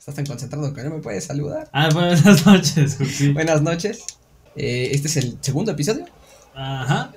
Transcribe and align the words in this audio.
Estás 0.00 0.14
tan 0.14 0.24
concentrado 0.24 0.72
que 0.72 0.82
no 0.82 0.88
me 0.96 1.02
puedes 1.02 1.24
saludar. 1.24 1.68
Ah, 1.74 1.90
buenas 1.92 2.46
noches, 2.46 2.96
Juxi. 2.96 3.34
Buenas 3.34 3.60
noches. 3.60 4.02
Eh, 4.56 4.88
este 4.94 5.08
es 5.08 5.16
el 5.18 5.36
segundo 5.42 5.72
episodio. 5.72 6.06
Ajá. 6.54 7.12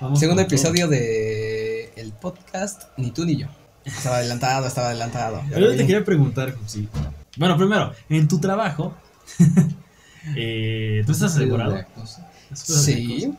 Vamos 0.00 0.18
segundo 0.18 0.42
con 0.42 0.48
todo. 0.48 0.56
episodio 0.56 0.88
de 0.88 1.92
el 1.94 2.12
podcast 2.12 2.88
Ni 2.96 3.12
tú 3.12 3.24
ni 3.24 3.36
yo. 3.36 3.46
Estaba 3.84 4.16
adelantado, 4.16 4.66
estaba 4.66 4.88
adelantado. 4.88 5.42
Yo 5.48 5.70
te 5.70 5.86
quería 5.86 6.04
preguntar, 6.04 6.56
Juxi. 6.56 6.88
Bueno, 7.36 7.56
primero, 7.56 7.92
en 8.08 8.26
tu 8.26 8.40
trabajo, 8.40 8.96
eh, 10.36 11.04
¿tú 11.06 11.12
estás 11.12 11.36
asegurado? 11.36 11.76
¿Estás 11.76 12.24
Sí, 12.50 13.26
¿Estás 13.26 13.36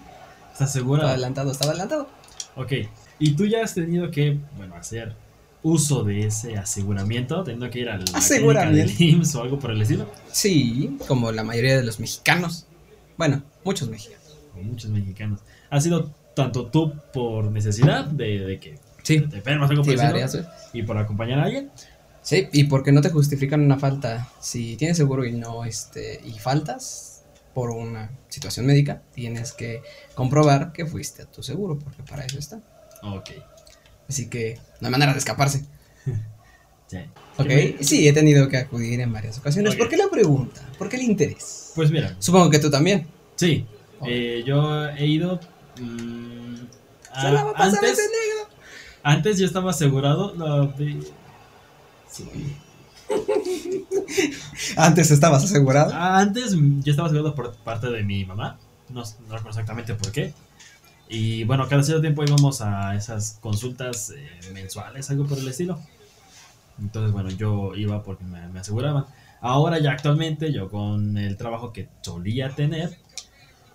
estaba 0.54 0.70
asegurado? 0.70 1.10
adelantado, 1.10 1.52
estaba 1.52 1.72
adelantado. 1.72 2.08
Ok. 2.56 2.72
¿Y 3.20 3.36
tú 3.36 3.46
ya 3.46 3.62
has 3.62 3.74
tenido 3.74 4.10
que, 4.10 4.40
bueno, 4.56 4.74
hacer 4.76 5.18
uso 5.66 6.04
de 6.04 6.28
ese 6.28 6.58
aseguramiento? 6.58 7.44
Teniendo 7.44 7.70
que 7.72 7.80
ir 7.80 7.90
al 7.90 8.06
Aseguramiento. 8.14 8.94
del 8.94 9.02
IMSS 9.02 9.36
o 9.36 9.42
algo 9.42 9.58
por 9.60 9.72
el 9.72 9.82
estilo? 9.82 10.08
Sí, 10.32 10.96
como 11.08 11.32
la 11.32 11.44
mayoría 11.44 11.76
de 11.76 11.84
los 11.84 12.00
mexicanos. 12.00 12.68
Bueno, 13.18 13.42
muchos 13.64 13.90
mexicanos. 13.90 14.38
Muchos 14.62 14.92
mexicanos. 14.92 15.40
¿Ha 15.72 15.82
sido 15.82 16.12
tanto 16.36 16.68
tú 16.68 16.94
por 17.12 17.52
necesidad 17.52 18.06
de, 18.06 18.40
de 18.46 18.60
que 18.60 18.80
Sí, 19.02 19.22
te 19.22 19.38
enfermas 19.38 19.70
algo 19.72 19.84
por 19.84 19.98
sí, 19.98 20.00
el 20.00 20.16
estilo? 20.18 20.48
¿Y 20.74 20.84
por 20.84 20.98
acompañar 20.98 21.40
a 21.40 21.44
alguien? 21.46 21.72
Sí, 22.22 22.48
y 22.54 22.66
porque 22.66 22.92
no 22.92 23.02
te 23.02 23.10
justifican 23.10 23.62
una 23.62 23.78
falta. 23.80 24.30
Si 24.40 24.76
tienes 24.78 24.98
seguro 24.98 25.26
y 25.26 25.32
no, 25.32 25.66
este, 25.66 26.22
y 26.24 26.38
faltas 26.40 27.24
por 27.56 27.72
una 27.72 28.12
situación 28.30 28.66
médica, 28.68 29.02
tienes 29.14 29.52
que 29.54 29.82
comprobar 30.14 30.74
que 30.74 30.86
fuiste 30.86 31.24
a 31.24 31.26
tu 31.26 31.42
seguro, 31.42 31.80
porque 31.80 32.04
para 32.04 32.24
eso 32.26 32.38
está. 32.38 32.62
Ok. 33.04 33.30
Así 34.08 34.30
que 34.30 34.60
no 34.82 34.88
hay 34.88 34.92
manera 34.92 35.14
de 35.14 35.20
escaparse. 35.20 35.66
Sí. 36.88 36.98
Ok, 37.38 37.48
¿Qué 37.48 37.78
sí, 37.82 38.08
he 38.08 38.14
tenido 38.14 38.48
que 38.48 38.58
acudir 38.58 39.00
en 39.02 39.12
varias 39.12 39.40
ocasiones. 39.40 39.76
¿Por 39.76 39.90
qué 39.90 39.98
la 39.98 40.08
pregunta? 40.08 40.62
¿Por 40.78 40.88
qué 40.88 40.98
el 40.98 41.02
interés? 41.02 41.72
Pues 41.76 41.90
mira, 41.90 42.16
Supongo 42.20 42.52
que 42.52 42.60
tú 42.60 42.70
también. 42.70 43.08
sí. 43.36 43.66
Eh, 44.06 44.44
yo 44.46 44.88
he 44.90 45.08
ido. 45.08 45.40
mm, 45.82 46.56
Se 47.20 47.32
la 47.32 47.44
va 47.44 47.50
a 47.50 47.54
pasar 47.54 47.80
antes, 47.84 47.92
ese 47.94 48.02
negro. 48.04 48.50
antes 49.02 49.38
yo 49.40 49.48
estaba 49.48 49.72
asegurado. 49.72 50.36
no, 50.36 50.68
de- 50.68 51.00
sí. 52.12 52.30
Antes 54.78 55.12
estabas 55.12 55.44
asegurado. 55.44 55.92
Ah, 55.94 56.20
Antes 56.20 56.54
yo 56.54 56.92
estaba 56.92 57.08
asegurado 57.08 57.36
por 57.36 57.54
parte 57.56 57.88
de 57.90 58.04
mi 58.04 58.26
mamá. 58.26 58.60
No, 58.90 59.02
no 59.02 59.08
recuerdo 59.24 59.50
exactamente 59.50 59.96
por 59.96 60.12
qué. 60.12 60.34
Y 61.08 61.44
bueno, 61.44 61.68
cada 61.68 61.84
cierto 61.84 62.02
tiempo 62.02 62.24
íbamos 62.24 62.62
a 62.62 62.96
esas 62.96 63.38
consultas 63.42 64.12
eh, 64.16 64.52
mensuales, 64.54 65.10
algo 65.10 65.26
por 65.26 65.38
el 65.38 65.48
estilo. 65.48 65.80
Entonces, 66.80 67.12
bueno, 67.12 67.30
yo 67.30 67.76
iba 67.76 68.04
porque 68.04 68.24
me, 68.24 68.48
me 68.50 68.60
aseguraban. 68.60 69.06
Ahora 69.42 69.80
ya 69.80 69.92
actualmente, 69.92 70.52
yo 70.52 70.70
con 70.70 71.18
el 71.18 71.38
trabajo 71.38 71.72
que 71.72 71.88
solía 72.02 72.50
tener, 72.50 72.98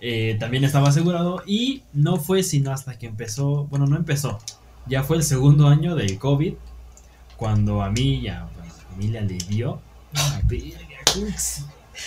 eh, 0.00 0.36
también 0.40 0.64
estaba 0.64 0.88
asegurado. 0.88 1.42
Y 1.46 1.82
no 1.92 2.16
fue 2.16 2.42
sino 2.42 2.72
hasta 2.72 2.98
que 2.98 3.06
empezó, 3.06 3.66
bueno, 3.66 3.86
no 3.86 3.96
empezó. 3.96 4.38
Ya 4.86 5.04
fue 5.04 5.16
el 5.18 5.22
segundo 5.22 5.68
año 5.68 5.94
del 5.94 6.18
COVID, 6.18 6.54
cuando 7.36 7.82
a 7.82 7.90
mí 7.90 8.16
y 8.16 8.28
a, 8.28 8.48
bueno, 8.54 8.60
a 8.60 8.64
mi 8.64 8.70
familia 8.94 9.20
le 9.20 9.38
dio. 9.38 9.80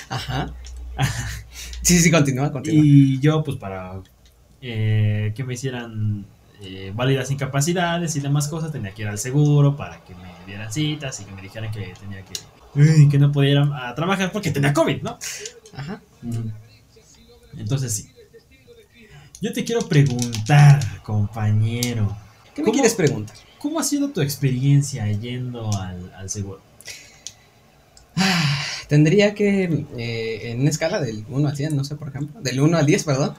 Ajá. 0.10 0.54
Sí, 1.82 2.00
sí, 2.00 2.12
continúa, 2.12 2.52
continúa. 2.52 2.84
Y 2.84 3.20
yo, 3.20 3.44
pues 3.44 3.58
para 3.58 4.02
eh, 4.66 5.34
que 5.36 5.44
me 5.44 5.56
hicieran 5.56 6.26
eh, 6.62 6.94
válidas 6.96 7.30
incapacidades 7.30 8.16
y 8.16 8.22
demás 8.22 8.48
cosas, 8.48 8.72
tenía 8.72 8.94
que 8.94 9.02
ir 9.02 9.10
al 9.10 9.18
seguro 9.18 9.76
para 9.76 10.02
que 10.06 10.16
me 10.16 10.30
dieran 10.48 10.72
citas 10.72 11.20
y 11.20 11.26
que 11.26 11.34
me 11.34 11.42
dijeran 11.42 11.70
que 11.70 11.94
tenía 12.00 12.24
que, 12.24 12.34
uy, 12.80 13.10
que 13.10 13.20
no 13.20 13.44
ir 13.44 13.58
a, 13.58 13.90
a 13.90 13.96
trabajar 13.96 14.32
porque 14.32 14.52
tenía 14.52 14.74
COVID, 14.74 15.02
¿no? 15.02 15.20
Ajá. 15.76 16.02
Entonces 17.58 17.94
sí. 17.94 18.10
Yo 19.42 19.52
te 19.52 19.66
quiero 19.66 19.82
preguntar, 19.82 20.80
compañero, 21.02 22.16
¿Qué 22.56 22.64
me 22.64 22.72
quieres 22.72 22.94
preguntar? 22.96 23.36
¿cómo 23.60 23.80
ha 23.80 23.84
sido 23.84 24.10
tu 24.10 24.22
experiencia 24.22 25.12
yendo 25.12 25.70
al, 25.78 26.14
al 26.16 26.30
seguro? 26.30 26.62
Ah, 28.16 28.64
Tendría 28.88 29.34
que, 29.34 29.86
eh, 29.98 30.52
en 30.52 30.62
una 30.62 30.70
escala 30.70 31.00
del 31.00 31.26
1 31.28 31.48
al 31.48 31.58
100, 31.58 31.76
no 31.76 31.84
sé, 31.84 31.96
por 31.96 32.10
ejemplo. 32.10 32.42
Del 32.42 32.60
1 32.62 32.78
al 32.78 32.86
10, 32.86 33.04
perdón. 33.06 33.34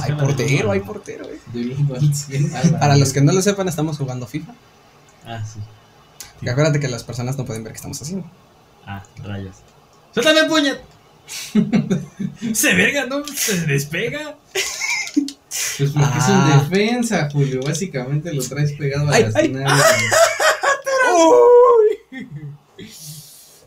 Hay 0.00 0.12
portero, 0.12 0.70
hay 0.72 0.80
portero. 0.80 1.26
eh. 1.26 1.38
Para 2.80 2.96
los 2.96 3.12
que 3.12 3.20
no 3.20 3.32
lo 3.32 3.42
sepan, 3.42 3.68
estamos 3.68 3.98
jugando 3.98 4.26
FIFA. 4.26 4.52
Ah, 5.26 5.42
sí. 5.44 5.60
Porque 6.34 6.50
acuérdate 6.50 6.80
que 6.80 6.88
las 6.88 7.04
personas 7.04 7.36
no 7.38 7.44
pueden 7.44 7.62
ver 7.64 7.72
qué 7.72 7.76
estamos 7.76 8.00
haciendo. 8.02 8.26
Ah, 8.86 9.02
rayos. 9.22 9.56
¡Suéltame, 10.12 10.48
puñet! 10.48 10.80
Se 12.54 12.74
verga, 12.74 13.06
¿no? 13.06 13.24
Se 13.26 13.64
despega. 13.66 14.36
Pues 15.78 15.90
porque 15.90 16.08
Ah. 16.10 16.18
es 16.18 16.28
en 16.28 16.70
defensa, 16.70 17.28
Julio. 17.30 17.60
Básicamente 17.64 18.32
lo 18.34 18.42
traes 18.42 18.72
pegado 18.72 19.08
a 19.08 19.14
Ay, 19.14 19.22
las 19.24 19.36
ay. 19.36 19.52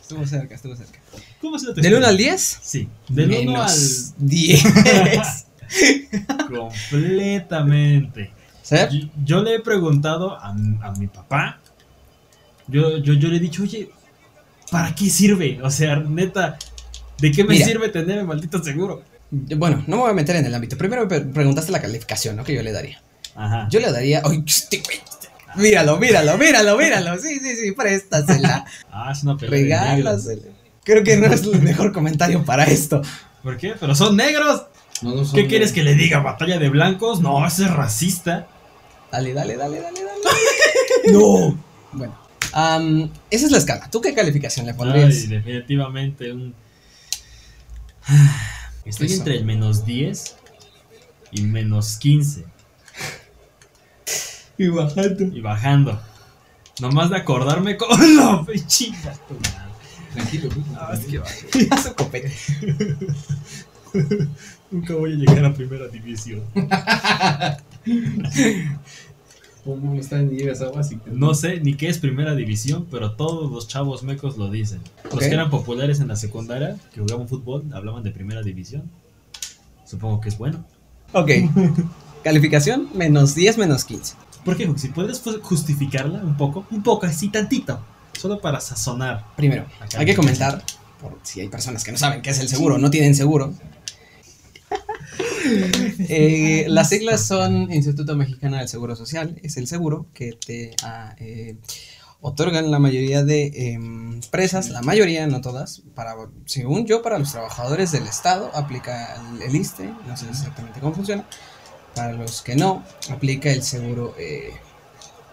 Estuvo 0.01 0.25
cerca, 0.27 0.55
estuvo 0.55 0.75
cerca. 0.75 0.99
¿Cómo 1.41 1.57
se 1.57 1.73
te 1.73 1.81
¿Del 1.81 1.95
1 1.95 2.05
al 2.07 2.17
10? 2.17 2.59
Sí. 2.61 2.87
Del 3.09 3.29
1 3.31 3.37
al. 3.39 3.45
Menos 3.47 4.13
10. 4.17 5.44
Completamente. 6.47 8.31
Yo, 8.69 9.09
yo 9.23 9.43
le 9.43 9.55
he 9.55 9.59
preguntado 9.59 10.35
a, 10.35 10.49
a 10.49 10.91
mi 10.97 11.07
papá. 11.07 11.59
Yo, 12.67 12.97
yo, 12.97 13.13
yo 13.13 13.27
le 13.29 13.37
he 13.37 13.39
dicho, 13.39 13.63
oye, 13.63 13.89
¿para 14.71 14.95
qué 14.95 15.09
sirve? 15.09 15.59
O 15.61 15.69
sea, 15.69 15.97
neta, 15.97 16.57
¿de 17.19 17.31
qué 17.31 17.43
me 17.43 17.53
Mira. 17.53 17.65
sirve 17.65 17.89
tener 17.89 18.17
el 18.19 18.25
maldito 18.25 18.63
seguro? 18.63 19.03
Bueno, 19.29 19.83
no 19.87 19.97
me 19.97 20.01
voy 20.03 20.11
a 20.11 20.15
meter 20.15 20.35
en 20.37 20.45
el 20.45 20.55
ámbito. 20.55 20.77
Primero 20.77 21.03
me 21.03 21.07
pre- 21.07 21.21
preguntaste 21.21 21.71
la 21.71 21.81
calificación, 21.81 22.35
¿no? 22.35 22.43
Que 22.43 22.55
yo 22.55 22.63
le 22.63 22.71
daría. 22.71 23.01
Ajá. 23.35 23.67
Yo 23.69 23.79
le 23.79 23.91
daría. 23.91 24.21
¡Ay, 24.25 24.43
este! 24.45 24.81
Míralo, 25.55 25.97
míralo, 25.97 26.37
míralo, 26.37 26.77
míralo. 26.77 27.17
Sí, 27.19 27.39
sí, 27.39 27.55
sí, 27.55 27.71
préstasela. 27.73 28.65
Ah, 28.91 29.11
es 29.11 29.23
una. 29.23 29.35
Regálasela. 29.37 30.41
Creo 30.83 31.03
que 31.03 31.17
no 31.17 31.27
es 31.27 31.43
el 31.43 31.61
mejor 31.61 31.91
comentario 31.91 32.43
para 32.45 32.63
esto. 32.65 33.01
¿Por 33.43 33.57
qué? 33.57 33.73
Pero 33.79 33.93
son 33.93 34.15
negros. 34.15 34.63
No, 35.01 35.15
no 35.15 35.25
son 35.25 35.35
¿Qué 35.35 35.47
quieres 35.47 35.73
que 35.73 35.83
le 35.83 35.95
diga? 35.95 36.19
¿Batalla 36.19 36.57
de 36.57 36.69
blancos? 36.69 37.21
No, 37.21 37.45
ese 37.45 37.65
es 37.65 37.71
racista. 37.71 38.47
Dale, 39.11 39.33
dale, 39.33 39.55
dale, 39.57 39.81
dale, 39.81 39.99
dale. 40.03 41.11
no. 41.11 41.57
Bueno, 41.91 42.15
esa 43.29 43.45
es 43.45 43.51
la 43.51 43.57
escala. 43.57 43.89
¿Tú 43.89 44.01
qué 44.01 44.13
calificación 44.13 44.65
le 44.65 44.71
Ay, 44.71 44.77
pondrías? 44.77 45.29
definitivamente 45.29 46.31
un. 46.31 46.55
Estoy 48.85 49.07
Eso. 49.07 49.15
entre 49.17 49.35
el 49.37 49.45
menos 49.45 49.85
10 49.85 50.35
y 51.31 51.41
menos 51.41 51.97
15. 51.97 52.45
Y 54.57 54.69
bajando. 54.69 55.25
Y 55.25 55.41
bajando. 55.41 56.01
Nomás 56.79 57.09
de 57.09 57.17
acordarme 57.17 57.75
con. 57.75 57.89
¡No, 58.15 58.45
tu 58.45 58.53
madre! 58.53 59.73
Tranquilo, 60.13 60.49
Julio. 60.49 60.77
Ah, 60.79 60.91
es 60.93 60.99
que 61.01 61.17
va. 61.17 61.25
Ya 61.69 61.77
su 61.77 61.93
copete. 61.93 62.33
Nunca 64.75 64.93
voy 64.93 65.13
a 65.13 65.15
llegar 65.15 65.45
a 65.45 65.53
primera 65.53 65.87
división. 65.87 66.41
¿Cómo 69.63 69.95
está 69.95 70.19
en 70.19 70.31
llegas 70.31 70.61
a 70.61 70.69
básica? 70.69 71.03
No 71.13 71.33
sé 71.33 71.61
ni 71.61 71.75
qué 71.75 71.87
es 71.87 71.97
primera 71.97 72.35
división, 72.35 72.85
pero 72.91 73.13
todos 73.13 73.49
los 73.49 73.69
chavos 73.69 74.03
mecos 74.03 74.37
lo 74.37 74.51
dicen. 74.51 74.81
Los 75.09 75.19
que 75.19 75.27
eran 75.27 75.49
populares 75.49 76.01
en 76.01 76.09
la 76.09 76.17
secundaria, 76.17 76.75
que 76.93 76.99
jugaban 76.99 77.29
fútbol, 77.29 77.63
hablaban 77.73 78.03
de 78.03 78.11
primera 78.11 78.41
división. 78.41 78.91
Supongo 79.85 80.19
que 80.19 80.27
es 80.27 80.37
bueno. 80.37 80.65
Ok. 81.13 81.31
Calificación, 82.25 82.89
menos 82.93 83.33
10, 83.33 83.57
menos 83.57 83.85
15. 83.85 84.15
¿Por 84.43 84.57
qué, 84.57 84.69
Si 84.75 84.89
¿Puedes 84.89 85.21
justificarla 85.41 86.19
un 86.21 86.35
poco? 86.35 86.65
Un 86.69 86.83
poco, 86.83 87.05
así 87.05 87.29
tantito. 87.29 87.79
Solo 88.19 88.41
para 88.41 88.59
sazonar. 88.59 89.23
Primero, 89.37 89.67
hay 89.97 90.05
que 90.05 90.15
comentar, 90.15 90.61
por 91.01 91.17
si 91.23 91.39
hay 91.39 91.47
personas 91.47 91.81
que 91.85 91.93
no 91.93 91.97
saben 91.97 92.21
qué 92.21 92.31
es 92.31 92.39
el 92.39 92.49
seguro, 92.49 92.77
no 92.77 92.91
tienen 92.91 93.15
seguro. 93.15 93.53
Eh, 96.09 96.65
las 96.69 96.89
siglas 96.89 97.25
son 97.25 97.71
Instituto 97.71 98.15
Mexicano 98.15 98.57
del 98.57 98.67
Seguro 98.67 98.95
Social, 98.95 99.39
es 99.43 99.57
el 99.57 99.67
seguro 99.67 100.07
que 100.13 100.33
te 100.33 100.75
ah, 100.83 101.15
eh, 101.19 101.57
otorgan 102.21 102.71
la 102.71 102.79
mayoría 102.79 103.23
de 103.23 103.51
em, 103.73 104.13
empresas, 104.13 104.69
la 104.69 104.81
mayoría, 104.81 105.27
no 105.27 105.41
todas, 105.41 105.83
para, 105.93 106.15
según 106.45 106.85
yo, 106.85 107.01
para 107.01 107.19
los 107.19 107.31
trabajadores 107.31 107.91
del 107.91 108.07
Estado 108.07 108.49
aplica 108.53 109.15
el, 109.15 109.41
el 109.43 109.55
ISSSTE, 109.55 109.93
no 110.07 110.17
sé 110.17 110.27
exactamente 110.29 110.79
cómo 110.79 110.93
funciona, 110.93 111.25
para 111.95 112.13
los 112.13 112.41
que 112.41 112.55
no, 112.55 112.83
aplica 113.09 113.51
el 113.51 113.63
seguro 113.63 114.15
eh, 114.17 114.51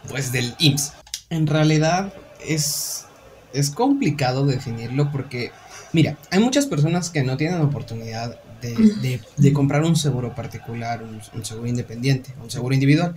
pues 0.08 0.32
del 0.32 0.54
IMSS. 0.58 0.92
En 1.30 1.46
realidad 1.46 2.12
es, 2.46 3.06
es 3.52 3.70
complicado 3.70 4.46
definirlo 4.46 5.10
porque, 5.10 5.50
mira, 5.92 6.18
hay 6.30 6.40
muchas 6.40 6.66
personas 6.66 7.10
que 7.10 7.22
no 7.22 7.36
tienen 7.36 7.60
oportunidad 7.60 8.38
de, 8.62 8.74
de- 9.02 9.20
de 9.36 9.52
comprar 9.52 9.82
un 9.84 9.96
seguro 9.96 10.34
particular, 10.34 11.02
un, 11.02 11.20
un 11.34 11.44
seguro 11.44 11.68
independiente, 11.68 12.34
un 12.42 12.50
seguro 12.50 12.74
individual. 12.74 13.16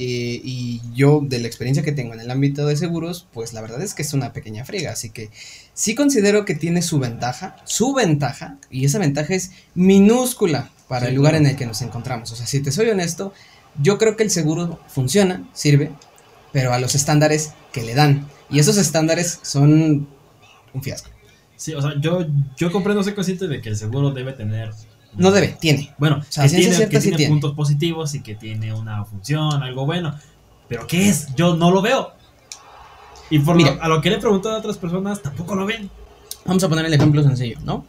eh, 0.00 0.40
y 0.44 0.80
yo, 0.94 1.20
de 1.24 1.40
la 1.40 1.48
experiencia 1.48 1.82
que 1.82 1.92
tengo 1.92 2.14
en 2.14 2.20
el 2.20 2.30
ámbito 2.30 2.66
de 2.66 2.76
seguros, 2.76 3.26
pues 3.32 3.52
la 3.52 3.60
verdad 3.60 3.82
es 3.82 3.94
que 3.94 4.02
es 4.02 4.12
una 4.14 4.32
pequeña 4.32 4.64
friega. 4.64 4.92
Así 4.92 5.10
que 5.10 5.30
sí 5.74 5.94
considero 5.96 6.44
que 6.44 6.54
tiene 6.54 6.82
su 6.82 6.98
ventaja, 7.00 7.56
su 7.64 7.94
ventaja, 7.94 8.58
y 8.70 8.84
esa 8.84 8.98
ventaja 9.00 9.34
es 9.34 9.50
minúscula 9.74 10.70
para 10.88 11.06
Sí, 11.06 11.08
el 11.08 11.14
lugar 11.16 11.34
en 11.34 11.46
el 11.46 11.56
que 11.56 11.66
nos 11.66 11.82
encontramos. 11.82 12.30
O 12.32 12.36
sea, 12.36 12.46
si 12.46 12.60
te 12.60 12.70
soy 12.72 12.88
honesto, 12.90 13.32
yo 13.82 13.98
creo 13.98 14.16
que 14.16 14.22
el 14.24 14.30
seguro 14.30 14.80
funciona, 14.88 15.48
sirve, 15.52 15.90
pero 16.52 16.72
a 16.72 16.78
los 16.78 16.94
estándares 16.94 17.52
que 17.72 17.82
le 17.82 17.94
dan. 17.94 18.28
Y 18.50 18.60
esos 18.60 18.76
estándares 18.78 19.40
son 19.42 20.08
un 20.72 20.82
fiasco. 20.82 21.10
Sí, 21.58 21.74
o 21.74 21.82
sea, 21.82 21.92
yo, 22.00 22.24
yo 22.56 22.72
comprendo, 22.72 23.02
soy 23.04 23.12
consciente 23.14 23.46
de 23.48 23.60
que 23.60 23.68
el 23.68 23.76
seguro 23.76 24.12
debe 24.12 24.32
tener. 24.32 24.70
No 25.16 25.30
debe, 25.30 25.56
tiene. 25.60 25.94
Bueno, 25.98 26.22
sea, 26.28 26.44
que 26.44 26.50
tiene, 26.50 26.74
cierta 26.74 26.88
que 26.90 26.96
sí 27.00 27.02
tiene 27.08 27.16
tiene. 27.16 27.30
puntos 27.32 27.54
positivos 27.54 28.14
y 28.14 28.20
que 28.22 28.34
tiene 28.36 28.72
una 28.72 29.04
función, 29.04 29.62
algo 29.62 29.84
bueno. 29.84 30.14
Pero 30.68 30.86
¿qué 30.86 31.08
es? 31.10 31.34
Yo 31.34 31.56
no 31.56 31.70
lo 31.70 31.82
veo. 31.82 32.12
Y 33.28 33.40
por 33.40 33.56
Mira. 33.56 33.74
lo- 33.74 33.82
a 33.82 33.88
lo 33.88 34.00
que 34.00 34.08
le 34.10 34.16
he 34.16 34.20
preguntado 34.20 34.54
a 34.54 34.58
otras 34.58 34.78
personas, 34.78 35.20
tampoco 35.20 35.54
lo 35.56 35.66
ven. 35.66 35.90
Vamos 36.46 36.62
a 36.64 36.68
poner 36.68 36.86
el 36.86 36.94
ejemplo 36.94 37.22
sencillo, 37.22 37.58
¿no? 37.64 37.84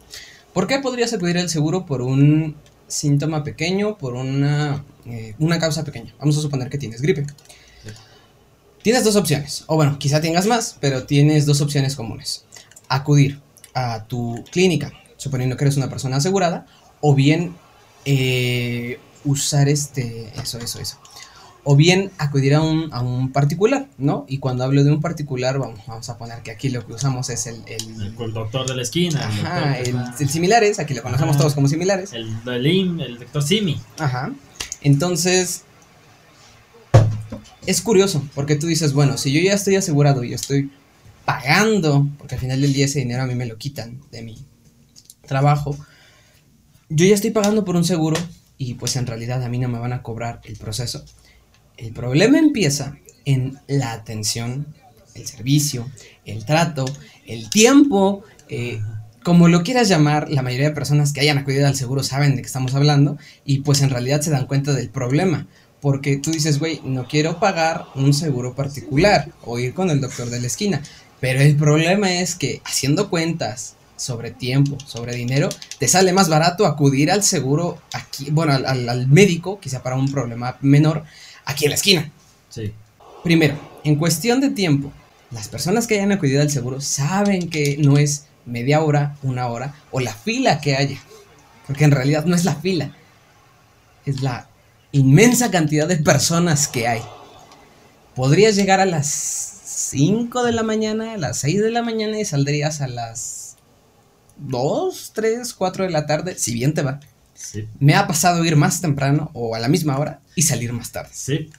¿Por 0.52 0.66
qué 0.66 0.80
podrías 0.80 1.12
acudir 1.14 1.38
al 1.38 1.48
seguro 1.48 1.86
por 1.86 2.02
un 2.02 2.56
síntoma 2.88 3.44
pequeño, 3.44 3.96
por 3.96 4.14
una, 4.14 4.84
eh, 5.06 5.34
una 5.38 5.58
causa 5.60 5.84
pequeña? 5.84 6.12
Vamos 6.18 6.36
a 6.36 6.40
suponer 6.40 6.68
que 6.68 6.76
tienes 6.78 7.00
gripe. 7.00 7.24
Tienes 8.82 9.04
dos 9.04 9.14
opciones, 9.16 9.64
o 9.66 9.76
bueno, 9.76 9.98
quizá 9.98 10.20
tengas 10.22 10.46
más, 10.46 10.76
pero 10.80 11.04
tienes 11.04 11.44
dos 11.44 11.60
opciones 11.60 11.94
comunes. 11.96 12.44
Acudir 12.88 13.38
a 13.74 14.04
tu 14.04 14.44
clínica, 14.50 14.92
suponiendo 15.16 15.56
que 15.56 15.64
eres 15.64 15.76
una 15.76 15.88
persona 15.88 16.16
asegurada, 16.16 16.66
o 17.00 17.14
bien 17.14 17.54
eh, 18.04 18.98
usar 19.24 19.68
este, 19.68 20.32
eso, 20.40 20.58
eso, 20.58 20.80
eso. 20.80 20.98
O 21.62 21.76
bien 21.76 22.10
acudir 22.16 22.54
a 22.54 22.62
un, 22.62 22.88
a 22.92 23.02
un 23.02 23.32
particular, 23.32 23.86
¿no? 23.98 24.24
Y 24.28 24.38
cuando 24.38 24.64
hablo 24.64 24.82
de 24.82 24.90
un 24.90 25.02
particular, 25.02 25.58
vamos, 25.58 25.80
vamos 25.86 26.08
a 26.08 26.16
poner 26.16 26.42
que 26.42 26.50
aquí 26.50 26.70
lo 26.70 26.86
que 26.86 26.94
usamos 26.94 27.28
es 27.28 27.46
el, 27.46 27.62
el, 27.66 28.14
El, 28.18 28.32
doctor 28.32 28.66
de 28.66 28.74
la 28.74 28.82
esquina, 28.82 29.26
Ajá, 29.26 29.78
el, 29.78 30.28
similares, 30.30 30.78
aquí 30.78 30.94
lo 30.94 31.02
conocemos 31.02 31.34
Ajá. 31.34 31.40
todos 31.42 31.54
como 31.54 31.68
similares. 31.68 32.14
el, 32.14 32.34
el, 32.46 33.00
el 33.00 33.18
doctor 33.18 33.42
Simi. 33.42 33.78
Ajá. 33.98 34.32
Entonces, 34.80 35.64
es 37.66 37.82
curioso, 37.82 38.26
porque 38.34 38.56
tú 38.56 38.66
dices, 38.66 38.94
bueno, 38.94 39.18
si 39.18 39.30
yo 39.30 39.40
ya 39.40 39.52
estoy 39.52 39.76
asegurado 39.76 40.24
y 40.24 40.32
estoy 40.32 40.70
pagando, 41.24 42.08
porque 42.18 42.34
al 42.36 42.40
final 42.40 42.60
del 42.60 42.72
día 42.72 42.86
ese 42.86 43.00
dinero 43.00 43.22
a 43.22 43.26
mí 43.26 43.34
me 43.34 43.46
lo 43.46 43.56
quitan 43.56 44.00
de 44.10 44.22
mi 44.22 44.38
trabajo, 45.26 45.76
yo 46.88 47.06
ya 47.06 47.14
estoy 47.14 47.30
pagando 47.30 47.64
por 47.64 47.76
un 47.76 47.84
seguro 47.84 48.16
y 48.58 48.74
pues 48.74 48.96
en 48.96 49.06
realidad 49.06 49.42
a 49.42 49.48
mí 49.48 49.58
no 49.58 49.68
me 49.68 49.78
van 49.78 49.92
a 49.92 50.02
cobrar 50.02 50.40
el 50.44 50.56
proceso. 50.56 51.04
El 51.76 51.92
problema 51.92 52.38
empieza 52.38 52.98
en 53.24 53.58
la 53.68 53.92
atención, 53.92 54.66
el 55.14 55.26
servicio, 55.26 55.88
el 56.24 56.44
trato, 56.44 56.84
el 57.26 57.48
tiempo, 57.48 58.24
eh, 58.48 58.80
como 59.22 59.48
lo 59.48 59.62
quieras 59.62 59.88
llamar, 59.88 60.30
la 60.30 60.42
mayoría 60.42 60.68
de 60.68 60.74
personas 60.74 61.12
que 61.12 61.20
hayan 61.20 61.38
acudido 61.38 61.66
al 61.66 61.76
seguro 61.76 62.02
saben 62.02 62.36
de 62.36 62.42
qué 62.42 62.46
estamos 62.46 62.74
hablando 62.74 63.18
y 63.44 63.60
pues 63.60 63.82
en 63.82 63.90
realidad 63.90 64.20
se 64.20 64.30
dan 64.30 64.46
cuenta 64.46 64.72
del 64.72 64.88
problema. 64.88 65.46
Porque 65.80 66.18
tú 66.18 66.30
dices, 66.30 66.58
güey, 66.58 66.80
no 66.84 67.06
quiero 67.08 67.40
pagar 67.40 67.86
un 67.94 68.12
seguro 68.12 68.54
particular 68.54 69.30
o 69.42 69.58
ir 69.58 69.72
con 69.72 69.88
el 69.88 70.00
doctor 70.00 70.28
de 70.28 70.40
la 70.40 70.46
esquina. 70.46 70.82
Pero 71.20 71.40
el 71.40 71.56
problema 71.56 72.12
es 72.12 72.34
que 72.34 72.62
haciendo 72.64 73.10
cuentas 73.10 73.74
sobre 73.96 74.30
tiempo, 74.30 74.78
sobre 74.86 75.14
dinero, 75.14 75.50
te 75.78 75.86
sale 75.86 76.12
más 76.12 76.28
barato 76.30 76.64
acudir 76.64 77.10
al 77.10 77.22
seguro 77.22 77.78
aquí, 77.92 78.30
bueno, 78.30 78.54
al, 78.54 78.64
al- 78.64 78.88
al 78.88 79.06
médico, 79.08 79.60
quizá 79.60 79.82
para 79.82 79.96
un 79.96 80.10
problema 80.10 80.56
menor, 80.62 81.04
aquí 81.44 81.66
en 81.66 81.70
la 81.70 81.74
esquina. 81.76 82.10
Sí. 82.48 82.72
Primero, 83.22 83.58
en 83.84 83.96
cuestión 83.96 84.40
de 84.40 84.50
tiempo, 84.50 84.90
las 85.30 85.48
personas 85.48 85.86
que 85.86 85.94
hayan 85.96 86.12
acudido 86.12 86.40
al 86.40 86.50
seguro 86.50 86.80
saben 86.80 87.50
que 87.50 87.76
no 87.78 87.98
es 87.98 88.24
media 88.46 88.80
hora, 88.80 89.16
una 89.22 89.46
hora 89.48 89.74
o 89.90 90.00
la 90.00 90.14
fila 90.14 90.60
que 90.60 90.74
haya. 90.76 90.98
Porque 91.66 91.84
en 91.84 91.90
realidad 91.90 92.24
no 92.24 92.34
es 92.34 92.44
la 92.46 92.54
fila, 92.56 92.96
es 94.06 94.22
la 94.22 94.48
inmensa 94.92 95.50
cantidad 95.50 95.86
de 95.86 95.98
personas 95.98 96.66
que 96.66 96.88
hay. 96.88 97.02
Podrías 98.16 98.56
llegar 98.56 98.80
a 98.80 98.86
las 98.86 99.49
5 99.90 100.44
de 100.44 100.52
la 100.52 100.62
mañana, 100.62 101.14
a 101.14 101.16
las 101.18 101.38
6 101.38 101.60
de 101.62 101.70
la 101.70 101.82
mañana 101.82 102.18
y 102.20 102.24
saldrías 102.24 102.80
a 102.80 102.86
las 102.88 103.56
2, 104.38 105.12
3, 105.14 105.52
4 105.54 105.84
de 105.84 105.90
la 105.90 106.06
tarde, 106.06 106.36
si 106.38 106.54
bien 106.54 106.74
te 106.74 106.82
va. 106.82 107.00
Sí. 107.34 107.66
Me 107.80 107.94
ha 107.94 108.06
pasado 108.06 108.44
ir 108.44 108.54
más 108.56 108.80
temprano 108.80 109.30
o 109.34 109.54
a 109.54 109.58
la 109.58 109.68
misma 109.68 109.98
hora 109.98 110.20
y 110.36 110.42
salir 110.42 110.72
más 110.72 110.92
tarde. 110.92 111.10
Sí. 111.12 111.50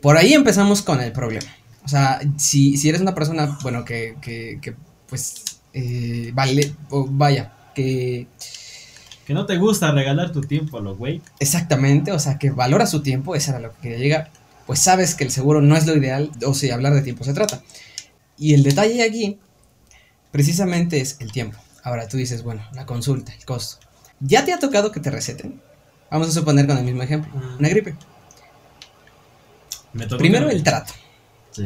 Por 0.00 0.16
ahí 0.16 0.32
empezamos 0.34 0.82
con 0.82 1.00
el 1.00 1.12
problema. 1.12 1.50
O 1.84 1.88
sea, 1.88 2.20
si, 2.36 2.76
si 2.76 2.88
eres 2.88 3.00
una 3.00 3.14
persona, 3.14 3.58
bueno, 3.62 3.84
que, 3.84 4.16
que, 4.20 4.58
que, 4.62 4.74
pues, 5.08 5.42
eh, 5.72 6.30
vale, 6.34 6.74
vaya, 6.90 7.52
que 7.74 8.28
Que 9.26 9.34
no 9.34 9.46
te 9.46 9.56
gusta 9.56 9.90
regalar 9.90 10.30
tu 10.32 10.42
tiempo 10.42 10.78
a 10.78 10.80
lo 10.80 10.94
güey. 10.96 11.20
exactamente, 11.40 12.12
o 12.12 12.18
sea, 12.18 12.38
que 12.38 12.50
valora 12.50 12.86
su 12.86 13.02
tiempo, 13.02 13.34
eso 13.34 13.50
era 13.50 13.60
lo 13.60 13.72
que 13.72 13.80
quería 13.82 13.98
llegar, 13.98 14.30
pues 14.66 14.78
sabes 14.80 15.14
que 15.14 15.24
el 15.24 15.30
seguro 15.30 15.60
no 15.60 15.76
es 15.76 15.86
lo 15.86 15.96
ideal, 15.96 16.30
o 16.46 16.54
si 16.54 16.70
hablar 16.70 16.94
de 16.94 17.02
tiempo 17.02 17.24
se 17.24 17.34
trata. 17.34 17.62
Y 18.38 18.54
el 18.54 18.62
detalle 18.62 19.02
aquí, 19.02 19.38
precisamente 20.32 21.00
es 21.00 21.16
el 21.20 21.32
tiempo. 21.32 21.58
Ahora 21.82 22.08
tú 22.08 22.16
dices, 22.16 22.42
bueno, 22.42 22.62
la 22.72 22.86
consulta, 22.86 23.32
el 23.34 23.44
costo. 23.44 23.84
¿Ya 24.20 24.44
te 24.44 24.52
ha 24.52 24.58
tocado 24.58 24.90
que 24.90 25.00
te 25.00 25.10
receten? 25.10 25.60
Vamos 26.10 26.28
a 26.28 26.32
suponer 26.32 26.66
con 26.66 26.78
el 26.78 26.84
mismo 26.84 27.02
ejemplo, 27.02 27.30
una 27.58 27.68
gripe. 27.68 27.94
Me 29.92 30.06
tocó 30.06 30.18
Primero 30.18 30.48
que- 30.48 30.54
el 30.54 30.62
trato. 30.62 30.92
Sí. 31.50 31.64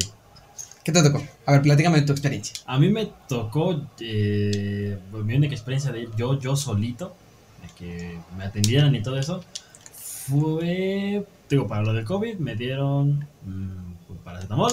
¿Qué 0.85 0.93
te 0.93 1.03
tocó? 1.03 1.23
A 1.47 1.53
ver, 1.53 1.63
platícame 1.63 2.01
tu 2.03 2.13
experiencia. 2.13 2.55
A 2.67 2.79
mí 2.79 2.89
me 2.91 3.11
tocó 3.29 3.89
eh, 4.01 4.99
pues, 5.11 5.25
mi 5.25 5.35
única 5.35 5.55
experiencia 5.55 5.93
de 5.93 6.01
ir 6.03 6.11
yo, 6.17 6.39
yo 6.39 6.57
solito, 6.57 7.15
de 7.63 7.69
que 7.75 8.19
me 8.37 8.45
atendieran 8.45 8.95
y 8.95 9.03
todo 9.03 9.19
eso, 9.19 9.45
fue, 9.95 11.27
digo, 11.49 11.67
para 11.67 11.83
lo 11.83 11.93
del 11.93 12.05
COVID 12.05 12.37
me 12.39 12.55
dieron 12.55 13.27
mm, 13.45 14.11
un 14.11 14.17
paracetamol, 14.25 14.73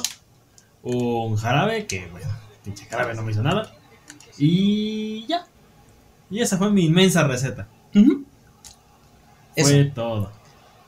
un 0.84 1.36
jarabe, 1.36 1.86
que 1.88 2.08
bueno, 2.08 2.28
pinche 2.64 2.86
jarabe 2.86 3.16
no 3.16 3.24
me 3.24 3.32
hizo 3.32 3.44
nada, 3.44 3.72
y 4.38 5.26
ya. 5.28 5.46
Y 6.30 6.42
esa 6.42 6.58
fue 6.58 6.72
mi 6.72 6.86
inmensa 6.86 7.24
receta. 7.28 7.68
Eso. 9.56 9.70
Fue 9.70 9.86
todo. 9.86 10.32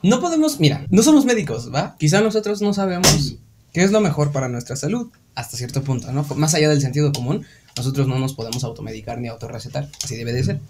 No 0.02 0.20
podemos, 0.20 0.60
mira, 0.60 0.86
no 0.90 1.02
somos 1.02 1.24
médicos, 1.24 1.72
¿va? 1.74 1.96
Quizá 1.98 2.20
nosotros 2.20 2.62
no 2.62 2.72
sabemos 2.72 3.36
qué 3.72 3.82
es 3.82 3.90
lo 3.90 4.00
mejor 4.00 4.30
para 4.30 4.48
nuestra 4.48 4.76
salud, 4.76 5.08
hasta 5.34 5.56
cierto 5.56 5.82
punto, 5.82 6.12
¿no? 6.12 6.24
Más 6.36 6.54
allá 6.54 6.68
del 6.68 6.80
sentido 6.80 7.12
común, 7.12 7.44
nosotros 7.76 8.06
no 8.06 8.18
nos 8.18 8.34
podemos 8.34 8.62
automedicar 8.64 9.18
ni 9.18 9.28
autorrecetar, 9.28 9.88
así 10.02 10.16
debe 10.16 10.32
de 10.32 10.44
ser. 10.44 10.60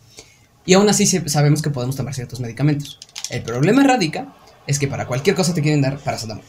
Y 0.65 0.75
aún 0.75 0.89
así 0.89 1.07
sabemos 1.07 1.63
que 1.63 1.71
podemos 1.71 1.97
tomar 1.97 2.15
ciertos 2.15 2.41
medicamentos. 2.41 2.99
El 3.31 3.43
problema 3.43 3.83
radica 3.83 4.35
es 4.69 4.79
que 4.79 4.87
para 4.87 5.07
cualquier 5.09 5.35
cosa 5.35 5.53
te 5.55 5.63
quieren 5.63 5.81
dar 5.83 5.99
paracetamol, 5.99 6.45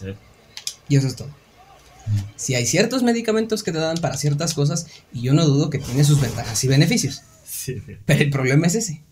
Sí. 0.00 0.06
y 0.88 0.96
eso 0.96 1.06
es 1.06 1.16
todo. 1.16 1.28
Si 2.36 2.54
hay 2.54 2.64
ciertos 2.66 3.02
medicamentos 3.02 3.62
que 3.62 3.72
te 3.72 3.78
dan 3.78 3.96
para 3.98 4.16
ciertas 4.16 4.54
cosas, 4.54 4.86
y 5.12 5.20
yo 5.22 5.32
no 5.34 5.44
dudo 5.46 5.68
que 5.70 5.78
tiene 5.78 6.04
sus 6.04 6.20
ventajas 6.20 6.62
y 6.64 6.68
beneficios, 6.68 7.22
Sí. 7.46 7.82
pero 8.06 8.20
el 8.22 8.30
problema 8.30 8.66
es 8.66 8.74
ese. 8.76 9.02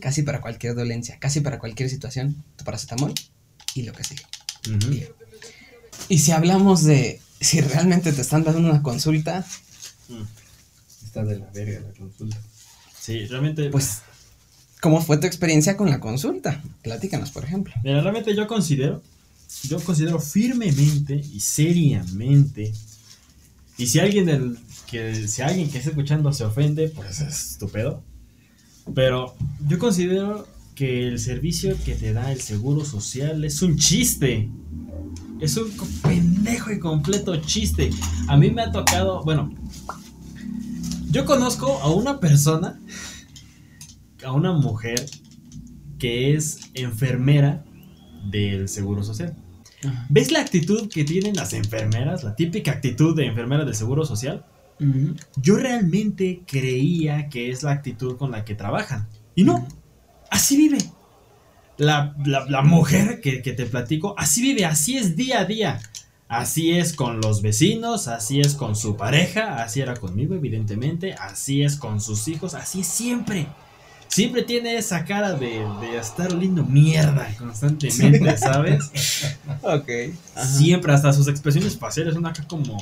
Casi 0.00 0.22
para 0.22 0.40
cualquier 0.40 0.74
dolencia, 0.74 1.18
casi 1.18 1.40
para 1.40 1.58
cualquier 1.58 1.88
situación, 1.90 2.42
tu 2.56 2.64
paracetamol 2.64 3.12
y 3.74 3.82
lo 3.82 3.92
que 3.92 4.04
sigue. 4.04 4.22
Ujú. 4.68 4.88
Bien. 4.90 5.08
Y 6.08 6.18
si 6.18 6.32
hablamos 6.32 6.82
de 6.84 7.20
si 7.40 7.60
realmente 7.60 8.12
te 8.12 8.20
están 8.22 8.42
dando 8.44 8.60
una 8.60 8.82
consulta, 8.82 9.44
Mm. 10.08 10.22
Está 11.06 11.24
de 11.24 11.38
la 11.38 11.46
verga 11.50 11.80
la 11.80 11.92
consulta. 11.98 12.36
Sí, 13.00 13.24
realmente. 13.26 13.70
pues, 13.70 14.00
¿cómo 14.84 15.00
fue 15.00 15.16
tu 15.16 15.26
experiencia 15.26 15.78
con 15.78 15.88
la 15.88 15.98
consulta? 15.98 16.62
Platícanos, 16.82 17.30
por 17.30 17.42
ejemplo. 17.42 17.72
Mira, 17.82 18.02
realmente 18.02 18.36
yo 18.36 18.46
considero, 18.46 19.00
yo 19.62 19.80
considero 19.80 20.20
firmemente 20.20 21.14
y 21.14 21.40
seriamente, 21.40 22.70
y 23.78 23.86
si 23.86 23.98
alguien 23.98 24.26
del, 24.26 24.58
que 24.86 25.26
si 25.26 25.40
alguien 25.40 25.70
que 25.70 25.78
está 25.78 25.88
escuchando 25.88 26.30
se 26.34 26.44
ofende, 26.44 26.90
pues 26.90 27.22
es 27.22 27.52
estúpido. 27.52 28.02
Pero 28.94 29.34
yo 29.66 29.78
considero 29.78 30.46
que 30.74 31.08
el 31.08 31.18
servicio 31.18 31.78
que 31.82 31.94
te 31.94 32.12
da 32.12 32.30
el 32.30 32.42
seguro 32.42 32.84
social 32.84 33.42
es 33.42 33.62
un 33.62 33.78
chiste. 33.78 34.50
Es 35.40 35.56
un 35.56 35.72
pendejo 36.02 36.72
y 36.72 36.78
completo 36.78 37.34
chiste. 37.36 37.88
A 38.28 38.36
mí 38.36 38.50
me 38.50 38.60
ha 38.60 38.70
tocado, 38.70 39.24
bueno, 39.24 39.50
yo 41.10 41.24
conozco 41.24 41.78
a 41.80 41.90
una 41.90 42.20
persona, 42.20 42.78
a 44.24 44.32
una 44.32 44.52
mujer 44.52 45.04
que 45.98 46.34
es 46.34 46.70
enfermera 46.74 47.64
del 48.30 48.68
Seguro 48.68 49.02
Social. 49.02 49.36
¿Ves 50.08 50.32
la 50.32 50.40
actitud 50.40 50.88
que 50.88 51.04
tienen 51.04 51.36
las 51.36 51.52
enfermeras? 51.52 52.24
La 52.24 52.34
típica 52.34 52.70
actitud 52.72 53.14
de 53.14 53.26
enfermera 53.26 53.64
del 53.64 53.74
Seguro 53.74 54.04
Social. 54.04 54.44
Yo 55.36 55.56
realmente 55.56 56.42
creía 56.46 57.28
que 57.28 57.50
es 57.50 57.62
la 57.62 57.72
actitud 57.72 58.16
con 58.16 58.30
la 58.30 58.44
que 58.44 58.54
trabajan. 58.54 59.06
Y 59.34 59.44
no, 59.44 59.66
así 60.30 60.56
vive. 60.56 60.78
la, 61.76 62.14
la- 62.24 62.44
la 62.48 62.62
mujer 62.62 63.20
que, 63.20 63.42
que 63.42 63.52
te 63.52 63.66
platico, 63.66 64.14
así 64.18 64.40
vive, 64.42 64.64
así 64.64 64.96
es 64.96 65.16
día 65.16 65.40
a 65.40 65.44
día. 65.44 65.80
Así 66.28 66.72
es 66.72 66.94
con 66.94 67.20
los 67.20 67.42
vecinos, 67.42 68.08
así 68.08 68.40
es 68.40 68.54
con 68.54 68.74
su 68.76 68.96
pareja, 68.96 69.62
así 69.62 69.80
era 69.80 69.94
conmigo, 69.94 70.34
evidentemente, 70.34 71.12
así 71.12 71.62
es 71.62 71.76
con 71.76 72.00
sus 72.00 72.26
hijos, 72.28 72.54
así 72.54 72.80
es 72.80 72.86
siempre. 72.86 73.46
Siempre 74.08 74.42
tiene 74.42 74.76
esa 74.76 75.04
cara 75.04 75.32
de, 75.32 75.66
de 75.80 75.98
estar 75.98 76.32
oliendo 76.32 76.64
mierda 76.64 77.28
constantemente, 77.38 78.36
¿sabes? 78.38 79.36
Ok. 79.62 79.88
Ajá. 80.36 80.46
Siempre, 80.46 80.92
hasta 80.92 81.12
sus 81.12 81.26
expresiones 81.26 81.78
faciales 81.78 82.14
son 82.14 82.26
acá 82.26 82.44
como, 82.46 82.76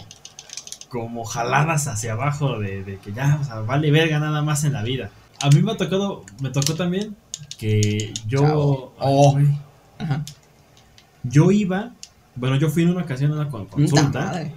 como 0.88 1.24
jaladas 1.24 1.86
hacia 1.86 2.12
abajo 2.12 2.58
de, 2.58 2.82
de 2.82 2.98
que 2.98 3.12
ya, 3.12 3.38
o 3.40 3.44
sea, 3.44 3.60
vale 3.60 3.90
verga 3.90 4.18
nada 4.18 4.42
más 4.42 4.64
en 4.64 4.72
la 4.72 4.82
vida. 4.82 5.10
A 5.40 5.48
mí 5.48 5.62
me 5.62 5.72
ha 5.72 5.76
tocado, 5.76 6.24
me 6.40 6.50
tocó 6.50 6.74
también 6.74 7.16
que 7.58 8.12
yo, 8.26 8.40
Chao. 8.40 8.94
Oh. 8.98 9.38
Ajá. 9.98 10.24
yo 11.22 11.50
iba, 11.50 11.92
bueno, 12.34 12.56
yo 12.56 12.68
fui 12.68 12.82
en 12.82 12.90
una 12.90 13.02
ocasión 13.02 13.32
a 13.32 13.34
una 13.34 13.48
consulta 13.48 14.50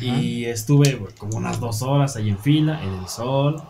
y 0.00 0.44
estuve 0.44 0.98
como 1.18 1.36
unas 1.36 1.60
dos 1.60 1.82
horas 1.82 2.16
ahí 2.16 2.30
en 2.30 2.38
fila, 2.38 2.82
en 2.82 2.94
el 2.94 3.08
sol, 3.08 3.62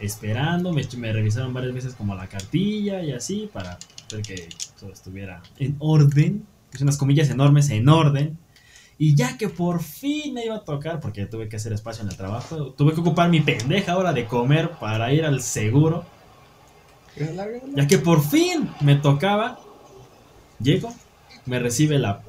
esperando, 0.00 0.72
me, 0.72 0.82
me 0.96 1.12
revisaron 1.12 1.54
varias 1.54 1.74
veces 1.74 1.94
como 1.94 2.14
la 2.14 2.26
cartilla 2.26 3.02
y 3.02 3.12
así 3.12 3.48
para 3.52 3.78
ver 4.12 4.22
que 4.22 4.48
todo 4.78 4.92
estuviera 4.92 5.42
en 5.58 5.76
orden, 5.78 6.46
puse 6.70 6.84
unas 6.84 6.96
comillas 6.96 7.30
enormes 7.30 7.70
en 7.70 7.88
orden. 7.88 8.38
Y 8.98 9.14
ya 9.14 9.36
que 9.36 9.50
por 9.50 9.82
fin 9.82 10.32
me 10.32 10.46
iba 10.46 10.56
a 10.56 10.64
tocar, 10.64 11.00
porque 11.00 11.26
tuve 11.26 11.50
que 11.50 11.56
hacer 11.56 11.72
espacio 11.74 12.02
en 12.02 12.08
el 12.08 12.16
trabajo, 12.16 12.72
tuve 12.72 12.94
que 12.94 13.00
ocupar 13.00 13.28
mi 13.28 13.40
pendeja 13.40 13.96
hora 13.98 14.14
de 14.14 14.24
comer 14.24 14.70
para 14.80 15.12
ir 15.12 15.24
al 15.24 15.42
seguro. 15.42 16.04
Ya 17.74 17.86
que 17.86 17.98
por 17.98 18.22
fin 18.22 18.70
me 18.80 18.94
tocaba, 18.96 19.58
llego, 20.60 20.94
me 21.44 21.58
recibe 21.58 21.98
la 21.98 22.22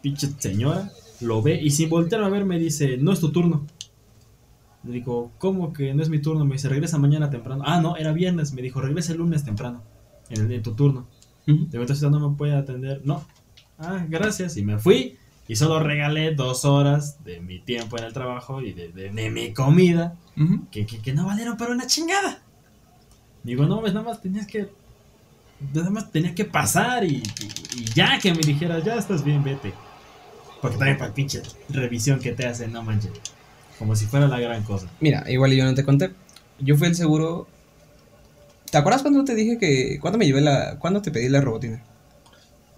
pinche 0.00 0.28
señora, 0.38 0.90
lo 1.20 1.42
ve 1.42 1.60
y 1.60 1.70
sin 1.70 1.90
voltear 1.90 2.22
a 2.22 2.28
ver 2.28 2.44
me 2.44 2.58
dice, 2.58 2.96
no 2.96 3.12
es 3.12 3.20
tu 3.20 3.30
turno. 3.30 3.66
Le 4.88 4.94
digo, 4.94 5.30
¿cómo 5.38 5.72
que 5.74 5.92
no 5.92 6.02
es 6.02 6.08
mi 6.08 6.18
turno? 6.18 6.44
Me 6.46 6.54
dice, 6.54 6.68
regresa 6.68 6.96
mañana 6.98 7.28
temprano. 7.30 7.62
Ah, 7.66 7.80
no, 7.80 7.96
era 7.96 8.12
viernes. 8.12 8.52
Me 8.54 8.62
dijo, 8.62 8.80
regresa 8.80 9.12
el 9.12 9.18
lunes 9.18 9.44
temprano, 9.44 9.82
en, 10.30 10.50
en 10.50 10.62
tu 10.62 10.72
turno. 10.74 11.06
Ujú. 11.46 11.66
Digo, 11.70 11.82
entonces 11.82 12.10
no 12.10 12.30
me 12.30 12.36
puede 12.36 12.54
atender. 12.56 13.02
No. 13.04 13.22
Ah, 13.78 14.04
gracias. 14.08 14.56
Y 14.56 14.64
me 14.64 14.78
fui 14.78 15.18
y 15.46 15.56
solo 15.56 15.78
regalé 15.80 16.34
dos 16.34 16.64
horas 16.64 17.22
de 17.22 17.40
mi 17.40 17.58
tiempo 17.60 17.98
en 17.98 18.04
el 18.04 18.12
trabajo 18.12 18.60
y 18.62 18.72
de, 18.72 18.88
de- 18.92 19.10
de 19.10 19.30
mi 19.30 19.52
comida 19.52 20.16
que, 20.70 20.86
que, 20.86 20.98
que 21.00 21.12
no 21.14 21.26
valieron 21.26 21.56
para 21.56 21.72
una 21.72 21.86
chingada. 21.86 22.42
Digo, 23.42 23.66
no, 23.66 23.80
pues 23.80 23.92
nada 23.94 24.06
más 24.06 24.20
tenías 24.22 24.46
que. 24.46 24.68
Nada 25.74 25.90
más 25.90 26.10
tenía 26.12 26.34
que 26.34 26.44
pasar 26.44 27.04
y, 27.04 27.16
y- 27.16 27.80
y 27.80 27.84
ya 27.94 28.18
que 28.18 28.32
me 28.32 28.40
dijeras, 28.40 28.84
ya 28.84 28.94
estás 28.96 29.22
bien, 29.24 29.42
vete. 29.44 29.74
Porque 30.62 30.76
también 30.78 30.98
para 30.98 31.12
pinche 31.14 31.42
revisión 31.68 32.20
que 32.20 32.32
te 32.32 32.46
hacen, 32.46 32.72
no 32.72 32.82
manches. 32.82 33.12
Como 33.78 33.94
si 33.96 34.06
fuera 34.06 34.26
la 34.26 34.40
gran 34.40 34.62
cosa. 34.64 34.88
Mira, 35.00 35.24
igual 35.30 35.52
yo 35.52 35.64
no 35.64 35.74
te 35.74 35.84
conté. 35.84 36.10
Yo 36.58 36.76
fui 36.76 36.88
el 36.88 36.96
seguro. 36.96 37.46
¿Te 38.70 38.78
acuerdas 38.78 39.02
cuando 39.02 39.24
te 39.24 39.34
dije 39.34 39.58
que. 39.58 39.98
¿Cuándo 40.00 40.18
me 40.18 40.26
llevé 40.26 40.40
la. 40.40 40.78
¿Cuándo 40.78 41.00
te 41.02 41.10
pedí 41.10 41.28
la 41.28 41.40
robotina? 41.40 41.82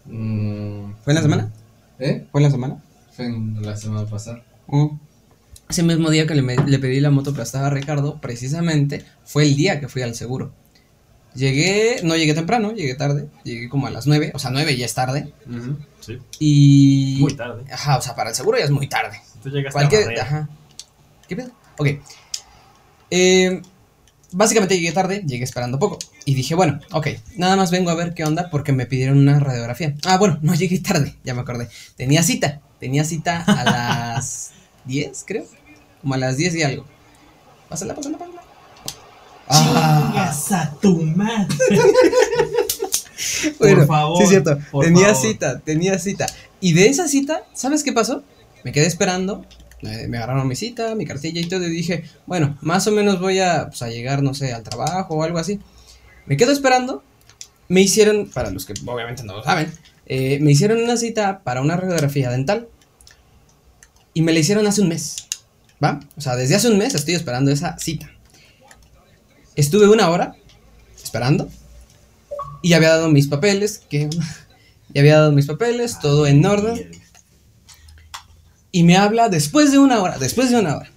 Mm, 0.06 0.92
¿Fue 1.02 1.12
en 1.12 1.14
la 1.14 1.22
semana? 1.22 1.52
¿Eh? 1.98 2.26
¿Fue 2.30 2.40
en 2.40 2.44
la 2.44 2.50
semana? 2.50 2.82
Fue 3.12 3.26
en 3.26 3.62
la 3.62 3.76
semana 3.76 4.06
pasada. 4.06 4.42
Oh. 4.66 4.98
Ese 5.68 5.82
mismo 5.82 6.10
día 6.10 6.26
que 6.26 6.34
le, 6.34 6.56
le 6.56 6.78
pedí 6.78 7.00
la 7.00 7.10
moto 7.10 7.32
prestada 7.32 7.68
a 7.68 7.70
Ricardo, 7.70 8.20
precisamente 8.20 9.04
fue 9.24 9.44
el 9.44 9.56
día 9.56 9.78
que 9.80 9.88
fui 9.88 10.02
al 10.02 10.14
seguro. 10.14 10.52
Llegué, 11.34 12.00
no 12.02 12.16
llegué 12.16 12.34
temprano, 12.34 12.72
llegué 12.72 12.96
tarde, 12.96 13.28
llegué 13.44 13.68
como 13.68 13.86
a 13.86 13.90
las 13.90 14.08
9, 14.08 14.32
o 14.34 14.38
sea, 14.40 14.50
9 14.50 14.76
ya 14.76 14.84
es 14.84 14.94
tarde. 14.94 15.32
Sí. 16.00 16.18
Y. 16.40 17.18
Muy 17.20 17.34
tarde. 17.34 17.62
Ajá, 17.72 17.98
o 17.98 18.02
sea, 18.02 18.16
para 18.16 18.30
el 18.30 18.36
seguro 18.36 18.58
ya 18.58 18.64
es 18.64 18.70
muy 18.72 18.88
tarde. 18.88 19.20
Tú 19.42 19.48
llegaste 19.48 19.72
Cualquier. 19.72 20.18
a. 20.18 20.22
Ajá. 20.22 20.48
¿Qué 21.30 21.36
pedo? 21.36 21.50
Ok. 21.78 21.86
Eh, 23.12 23.62
básicamente 24.32 24.74
llegué 24.74 24.90
tarde, 24.90 25.22
llegué 25.24 25.44
esperando 25.44 25.78
poco. 25.78 25.96
Y 26.24 26.34
dije, 26.34 26.56
bueno, 26.56 26.80
ok, 26.90 27.06
nada 27.36 27.54
más 27.54 27.70
vengo 27.70 27.90
a 27.90 27.94
ver 27.94 28.14
qué 28.14 28.24
onda 28.24 28.50
porque 28.50 28.72
me 28.72 28.84
pidieron 28.86 29.16
una 29.16 29.38
radiografía. 29.38 29.94
Ah, 30.04 30.18
bueno, 30.18 30.40
no 30.42 30.56
llegué 30.56 30.80
tarde, 30.80 31.14
ya 31.22 31.34
me 31.34 31.42
acordé. 31.42 31.68
Tenía 31.96 32.24
cita, 32.24 32.60
tenía 32.80 33.04
cita 33.04 33.44
a 33.46 33.62
las 34.16 34.50
10, 34.86 35.22
creo. 35.24 35.44
Como 36.00 36.14
a 36.14 36.16
las 36.16 36.36
10 36.36 36.56
y 36.56 36.62
algo. 36.64 36.84
Pásala, 37.68 37.94
pásala, 37.94 38.18
pásala. 38.18 38.42
Ah, 39.46 40.08
Chingas 40.10 40.52
a 40.52 40.74
tu 40.80 41.00
madre. 41.00 41.46
bueno, 43.60 43.86
favor, 43.86 44.16
sí 44.18 44.22
es 44.24 44.28
cierto. 44.30 44.58
por 44.72 44.84
Tenía 44.84 45.06
favor. 45.14 45.22
cita, 45.22 45.60
tenía 45.60 45.96
cita. 46.00 46.26
Y 46.60 46.72
de 46.72 46.88
esa 46.88 47.06
cita, 47.06 47.44
¿sabes 47.54 47.84
qué 47.84 47.92
pasó? 47.92 48.24
Me 48.64 48.72
quedé 48.72 48.86
esperando. 48.86 49.44
Eh, 49.82 50.06
Me 50.08 50.18
agarraron 50.18 50.46
mi 50.46 50.56
cita, 50.56 50.94
mi 50.94 51.06
cartilla 51.06 51.40
y 51.40 51.48
todo. 51.48 51.66
Y 51.66 51.70
dije, 51.70 52.04
bueno, 52.26 52.58
más 52.60 52.86
o 52.86 52.92
menos 52.92 53.20
voy 53.20 53.40
a, 53.40 53.68
pues, 53.68 53.82
a 53.82 53.88
llegar, 53.88 54.22
no 54.22 54.34
sé, 54.34 54.52
al 54.52 54.62
trabajo 54.62 55.14
o 55.14 55.22
algo 55.22 55.38
así. 55.38 55.58
Me 56.26 56.36
quedo 56.36 56.52
esperando. 56.52 57.02
Me 57.68 57.80
hicieron, 57.80 58.28
para 58.28 58.50
los 58.50 58.66
que 58.66 58.74
obviamente 58.84 59.22
no 59.22 59.36
lo 59.36 59.44
saben, 59.44 59.72
eh, 60.06 60.38
me 60.40 60.50
hicieron 60.50 60.82
una 60.82 60.96
cita 60.96 61.42
para 61.44 61.60
una 61.60 61.76
radiografía 61.76 62.30
dental. 62.30 62.68
Y 64.12 64.22
me 64.22 64.32
la 64.32 64.40
hicieron 64.40 64.66
hace 64.66 64.80
un 64.80 64.88
mes. 64.88 65.28
¿Va? 65.82 66.00
O 66.16 66.20
sea, 66.20 66.36
desde 66.36 66.56
hace 66.56 66.68
un 66.68 66.78
mes 66.78 66.94
estoy 66.94 67.14
esperando 67.14 67.50
esa 67.50 67.78
cita. 67.78 68.10
Estuve 69.54 69.88
una 69.88 70.10
hora 70.10 70.34
esperando. 71.02 71.48
Y 72.62 72.72
había 72.72 72.90
dado 72.90 73.08
mis 73.08 73.28
papeles. 73.28 73.82
Que 73.88 74.10
había 74.98 75.16
dado 75.16 75.32
mis 75.32 75.46
papeles, 75.46 75.98
todo 76.00 76.26
en 76.26 76.44
orden. 76.44 76.90
Y 78.72 78.84
me 78.84 78.96
habla 78.96 79.28
después 79.28 79.72
de 79.72 79.78
una 79.78 80.00
hora, 80.00 80.18
después 80.18 80.50
de 80.50 80.58
una 80.58 80.76
hora. 80.76 80.90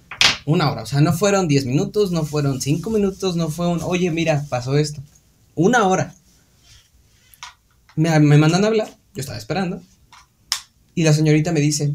Una 0.46 0.70
hora, 0.70 0.82
o 0.82 0.86
sea, 0.86 1.00
no 1.00 1.12
fueron 1.12 1.48
10 1.48 1.66
minutos, 1.66 2.12
no 2.12 2.24
fueron 2.24 2.60
5 2.60 2.90
minutos, 2.90 3.34
no 3.34 3.48
fue 3.48 3.66
un, 3.66 3.80
oye, 3.82 4.10
mira, 4.10 4.44
pasó 4.48 4.76
esto. 4.76 5.02
Una 5.54 5.88
hora. 5.88 6.14
Me, 7.96 8.18
me 8.20 8.36
mandan 8.36 8.64
a 8.64 8.66
hablar, 8.66 8.88
yo 9.14 9.20
estaba 9.20 9.38
esperando. 9.38 9.82
Y 10.94 11.02
la 11.02 11.12
señorita 11.12 11.50
me 11.52 11.60
dice, 11.60 11.94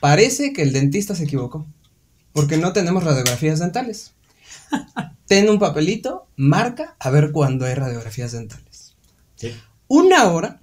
parece 0.00 0.52
que 0.52 0.62
el 0.62 0.72
dentista 0.72 1.14
se 1.14 1.24
equivocó, 1.24 1.66
porque 2.32 2.56
no 2.56 2.72
tenemos 2.72 3.04
radiografías 3.04 3.58
dentales. 3.58 4.12
Ten 5.26 5.48
un 5.48 5.58
papelito, 5.58 6.26
marca 6.36 6.96
a 6.98 7.10
ver 7.10 7.32
cuándo 7.32 7.64
hay 7.64 7.74
radiografías 7.74 8.32
dentales. 8.32 8.96
Sí. 9.36 9.52
Una 9.88 10.30
hora, 10.30 10.60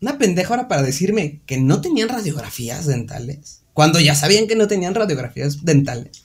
una 0.00 0.18
pendeja 0.18 0.52
hora 0.54 0.68
para 0.68 0.82
decirme 0.82 1.40
que 1.46 1.58
no 1.58 1.80
tenían 1.80 2.08
radiografías 2.08 2.86
dentales, 2.86 3.62
cuando 3.72 4.00
ya 4.00 4.14
sabían 4.14 4.46
que 4.46 4.56
no 4.56 4.66
tenían 4.68 4.94
radiografías 4.94 5.64
dentales. 5.64 6.22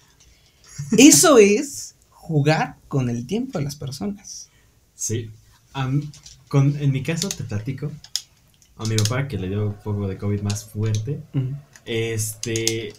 Eso 0.97 1.37
es 1.37 1.95
jugar 2.09 2.77
con 2.87 3.09
el 3.09 3.25
tiempo 3.27 3.57
de 3.57 3.65
las 3.65 3.75
personas. 3.75 4.49
Sí. 4.95 5.29
Con, 6.47 6.75
en 6.79 6.91
mi 6.91 7.03
caso, 7.03 7.29
te 7.29 7.43
platico. 7.43 7.91
A 8.77 8.85
mi 8.85 8.95
papá, 8.95 9.27
que 9.27 9.37
le 9.37 9.49
dio 9.49 9.67
un 9.67 9.73
poco 9.75 10.07
de 10.07 10.17
COVID 10.17 10.41
más 10.41 10.65
fuerte, 10.65 11.19
este. 11.85 12.93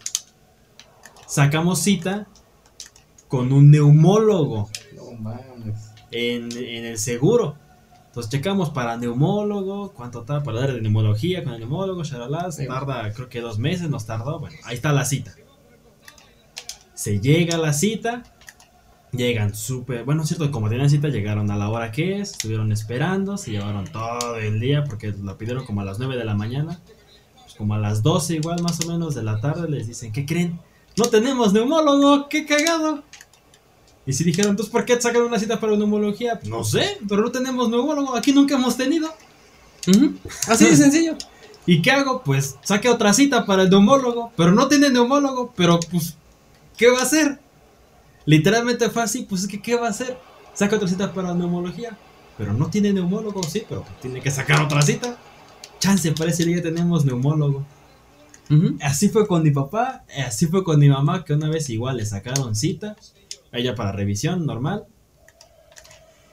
Sacamos 1.27 1.81
cita 1.83 2.27
con 3.29 3.53
un 3.53 3.71
neumólogo 3.71 4.69
No 4.97 5.13
mames. 5.13 5.77
en, 6.11 6.51
en 6.57 6.85
el 6.85 6.99
seguro. 6.99 7.57
Entonces 8.11 8.29
checamos 8.31 8.71
para 8.71 8.97
neumólogo, 8.97 9.93
cuánto 9.93 10.23
tarda 10.23 10.43
para 10.43 10.59
dar 10.61 10.73
de 10.73 10.81
neumología 10.81 11.45
con 11.45 11.53
el 11.53 11.61
neumólogo, 11.61 12.03
shalala, 12.03 12.51
Sí. 12.51 12.67
tarda 12.67 13.13
creo 13.13 13.29
que 13.29 13.41
dos 13.41 13.61
meses, 13.61 13.89
nos 13.89 14.05
tardó. 14.05 14.41
Bueno, 14.41 14.57
ahí 14.65 14.75
está 14.75 14.93
la 14.93 15.05
cita. 15.05 15.33
Se 16.95 17.21
llega 17.21 17.55
a 17.55 17.59
la 17.59 17.73
cita, 17.73 18.25
llegan 19.13 19.55
súper, 19.55 20.05
bueno, 20.05 20.23
es 20.23 20.29
cierto, 20.29 20.51
como 20.51 20.69
tenían 20.69 20.91
cita, 20.91 21.07
llegaron 21.09 21.51
a 21.53 21.57
la 21.57 21.69
hora 21.71 21.93
que 21.93 22.21
es, 22.21 22.33
estuvieron 22.33 22.73
esperando, 22.73 23.37
se 23.39 23.53
llevaron 23.53 23.87
todo 23.87 24.37
el 24.37 24.59
día 24.59 24.83
porque 24.85 25.15
la 25.23 25.39
pidieron 25.39 25.65
como 25.65 25.81
a 25.81 25.85
las 25.85 25.99
9 25.99 26.17
de 26.17 26.25
la 26.25 26.35
mañana. 26.35 26.81
Pues 27.37 27.55
como 27.55 27.75
a 27.75 27.79
las 27.79 28.03
12 28.03 28.35
igual 28.35 28.61
más 28.61 28.85
o 28.85 28.89
menos 28.89 29.15
de 29.15 29.23
la 29.23 29.41
tarde 29.41 29.69
les 29.69 29.87
dicen, 29.87 30.13
¿qué 30.13 30.27
creen? 30.27 30.59
No 30.97 31.05
tenemos 31.07 31.53
neumólogo, 31.53 32.29
qué 32.29 32.45
cagado. 32.45 33.05
Y 34.11 34.13
si 34.13 34.25
dijeron, 34.25 34.51
entonces, 34.51 34.73
¿por 34.73 34.85
qué 34.85 35.01
sacan 35.01 35.23
una 35.23 35.39
cita 35.39 35.61
para 35.61 35.77
neumología? 35.77 36.41
No 36.43 36.65
sé, 36.65 36.99
pero 37.09 37.23
no 37.23 37.31
tenemos 37.31 37.71
neumólogo, 37.71 38.17
aquí 38.17 38.33
nunca 38.33 38.57
hemos 38.57 38.77
tenido. 38.77 39.09
Ujú. 39.87 40.15
Así 40.49 40.65
de 40.65 40.75
sencillo. 40.85 41.17
¿Y 41.65 41.81
qué 41.81 41.93
hago? 41.93 42.25
Pues 42.25 42.57
saque 42.65 42.89
otra 42.89 43.13
cita 43.13 43.47
para 43.47 43.63
el 43.63 43.71
neumólogo, 43.71 44.33
pero 44.37 44.51
no 44.51 44.67
tiene 44.67 44.91
neumólogo, 44.91 45.53
pero 45.55 45.79
pues, 45.93 46.17
¿qué 46.77 46.91
va 46.91 46.99
a 46.99 47.03
hacer? 47.03 47.39
Literalmente 48.27 48.91
fue 48.91 49.05
así, 49.05 49.23
pues 49.23 49.43
es 49.43 49.47
que, 49.47 49.63
¿qué 49.63 49.77
va 49.77 49.87
a 49.87 49.91
hacer? 49.91 50.19
Saca 50.55 50.75
otra 50.75 50.89
cita 50.89 51.13
para 51.13 51.33
neumología, 51.33 51.97
pero 52.37 52.53
no 52.53 52.69
tiene 52.69 52.93
neumólogo, 52.93 53.45
sí, 53.45 53.63
pero 53.69 53.85
pues, 53.85 54.01
tiene 54.01 54.21
que 54.21 54.33
sacar 54.33 54.61
otra 54.61 54.83
cita. 54.83 55.19
Chance, 55.79 56.11
parece 56.19 56.45
que 56.45 56.57
ya 56.57 56.63
tenemos 56.63 57.05
neumólogo. 57.05 57.65
Ujú. 58.51 58.77
Así 58.83 59.09
fue 59.09 59.29
con 59.29 59.45
mi 59.45 59.53
papá, 59.53 60.03
así 60.27 60.47
fue 60.47 60.65
con 60.65 60.81
mi 60.81 60.89
mamá, 60.89 61.25
que 61.25 61.33
una 61.33 61.49
vez 61.49 61.71
igual 61.71 61.99
le 61.99 62.07
sacaron 62.07 62.57
cita, 62.57 62.97
ella 63.53 63.75
para 63.75 63.93
revisión 63.93 64.47
normal. 64.47 64.85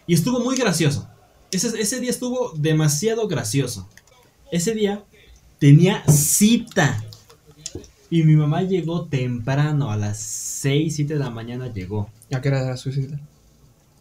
Y 0.06 0.14
estuvo 0.14 0.40
muy 0.40 0.56
gracioso. 0.56 1.08
Ese, 1.52 1.80
ese 1.80 2.00
día 2.00 2.10
estuvo 2.10 2.52
demasiado 2.56 3.28
gracioso. 3.28 3.88
Ese 4.52 4.74
día 4.74 5.04
tenía 5.60 6.04
cita. 6.08 7.04
Y 8.10 8.24
mi 8.24 8.36
mamá 8.36 8.62
llegó 8.62 9.06
temprano, 9.06 9.92
a 9.92 9.98
las 9.98 10.18
6, 10.20 10.96
7 10.96 11.14
de 11.16 11.20
la 11.20 11.30
mañana 11.30 11.72
llegó. 11.74 12.10
¿A 12.34 12.42
qué 12.42 12.48
hora 12.50 12.62
era 12.64 12.78
su 12.78 12.92
cita? 12.92 13.20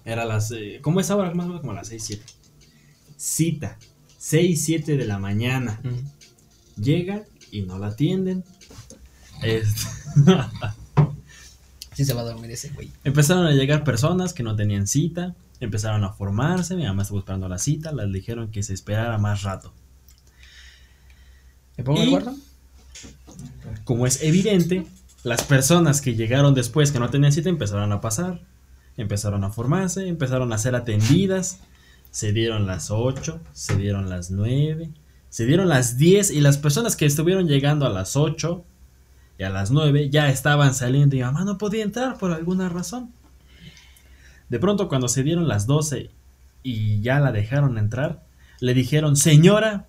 Era 0.05 0.25
las... 0.25 0.53
eh, 0.53 0.79
¿Cómo 0.81 1.01
es 1.01 1.11
ahora? 1.11 1.35
Más 1.35 1.47
o 1.47 1.49
menos 1.49 1.61
como 1.61 1.73
las 1.73 1.89
6, 1.89 2.03
7. 2.05 2.25
Cita. 3.17 3.79
6, 4.19 4.63
7 4.65 4.97
de 4.97 5.05
la 5.07 5.19
mañana. 5.19 5.81
Llega 6.81 7.25
y 7.51 7.63
no 7.63 7.79
la 7.79 7.89
atienden. 7.89 8.45
Este, 9.43 9.81
Sí 11.97 12.05
se 12.05 12.13
va 12.13 12.21
a 12.21 12.25
dormir 12.25 12.51
ese 12.51 12.69
güey. 12.71 12.91
empezaron 13.05 13.47
a 13.47 13.53
llegar 13.53 13.83
personas 13.83 14.33
que 14.35 14.43
no 14.43 14.55
tenían 14.55 14.87
cita. 14.87 15.35
Empezaron 15.61 16.05
a 16.05 16.13
formarse. 16.13 16.77
Mi 16.77 16.85
mamá 16.85 17.03
estuvo 17.03 17.19
esperando 17.21 17.49
la 17.49 17.57
cita. 17.59 17.91
Les 17.93 18.13
dijeron 18.13 18.51
que 18.51 18.63
se 18.63 18.75
esperara 18.75 19.17
más 19.17 19.43
rato. 19.43 19.73
¿Me 21.79 21.85
pongo 21.85 21.99
Y- 22.03 22.03
de 22.03 22.09
acuerdo? 22.17 22.35
Como 23.85 24.07
es 24.07 24.23
evidente, 24.23 24.87
las 25.25 25.43
personas 25.45 26.01
que 26.03 26.15
llegaron 26.15 26.55
después 26.55 26.93
que 26.93 26.99
no 26.99 27.09
tenían 27.11 27.33
cita 27.33 27.49
empezaron 27.49 27.91
a 27.93 28.01
pasar. 28.03 28.41
Empezaron 28.99 29.45
a 29.45 29.51
formarse. 29.51 30.07
Empezaron 30.09 30.53
a 30.53 30.59
ser 30.59 30.75
atendidas. 30.75 31.61
Se 32.11 32.33
dieron 32.33 32.67
las 32.67 32.91
8. 32.91 33.41
Se 33.53 33.77
dieron 33.77 34.09
las 34.11 34.31
9. 34.31 34.91
Se 35.31 35.47
dieron 35.47 35.69
las 35.69 35.97
10. 35.97 36.31
Y 36.31 36.41
las 36.43 36.59
personas 36.59 36.97
que 36.97 37.07
estuvieron 37.07 37.47
llegando 37.49 37.87
a 37.87 37.91
las 37.91 38.17
8 38.17 38.65
y 39.39 39.43
a 39.45 39.51
las 39.51 39.71
9 39.71 40.11
ya 40.11 40.29
estaban 40.29 40.75
saliendo 40.75 41.17
y 41.17 41.21
mamá 41.21 41.45
no 41.45 41.59
podía 41.59 41.85
entrar 41.85 42.17
por 42.19 42.33
alguna 42.33 42.69
razón. 42.69 43.13
De 44.49 44.59
pronto 44.59 44.89
cuando 44.89 45.09
se 45.09 45.23
dieron 45.23 45.49
las 45.49 45.67
12 45.67 46.11
y 46.63 47.01
ya 47.01 47.21
la 47.21 47.33
dejaron 47.33 47.79
entrar, 47.79 48.23
le 48.61 48.75
dijeron, 48.75 49.17
señora, 49.17 49.87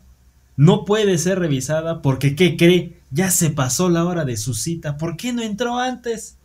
no 0.55 0.85
puede 0.85 1.17
ser 1.17 1.39
revisada 1.39 2.01
porque, 2.01 2.35
¿qué 2.35 2.57
cree? 2.57 2.99
Ya 3.11 3.31
se 3.31 3.51
pasó 3.51 3.89
la 3.89 4.03
hora 4.03 4.25
de 4.25 4.35
su 4.35 4.53
cita. 4.53 4.97
¿Por 4.97 5.15
qué 5.15 5.31
no 5.31 5.41
entró 5.41 5.77
antes? 5.77 6.35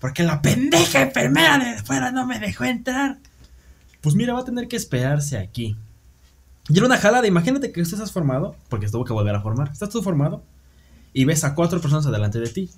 Porque 0.00 0.22
la 0.22 0.40
pendeja 0.40 1.02
enfermera 1.02 1.58
de 1.58 1.82
fuera 1.82 2.10
no 2.10 2.26
me 2.26 2.38
dejó 2.38 2.64
entrar. 2.64 3.18
Pues 4.00 4.14
mira, 4.14 4.32
va 4.32 4.40
a 4.40 4.44
tener 4.44 4.68
que 4.68 4.76
esperarse 4.76 5.36
aquí. 5.36 5.76
Y 6.68 6.76
era 6.76 6.86
una 6.86 6.96
jalada. 6.96 7.26
Imagínate 7.26 7.72
que 7.72 7.82
tú 7.82 7.94
estás 7.94 8.12
formado, 8.12 8.56
porque 8.68 8.88
tuvo 8.88 9.04
que 9.04 9.12
volver 9.12 9.34
a 9.34 9.40
formar. 9.40 9.70
Estás 9.72 9.90
tú 9.90 10.02
formado 10.02 10.42
y 11.16 11.24
ves 11.24 11.44
a 11.44 11.54
cuatro 11.54 11.80
personas 11.80 12.04
adelante 12.04 12.38
de 12.38 12.48
ti. 12.48 12.68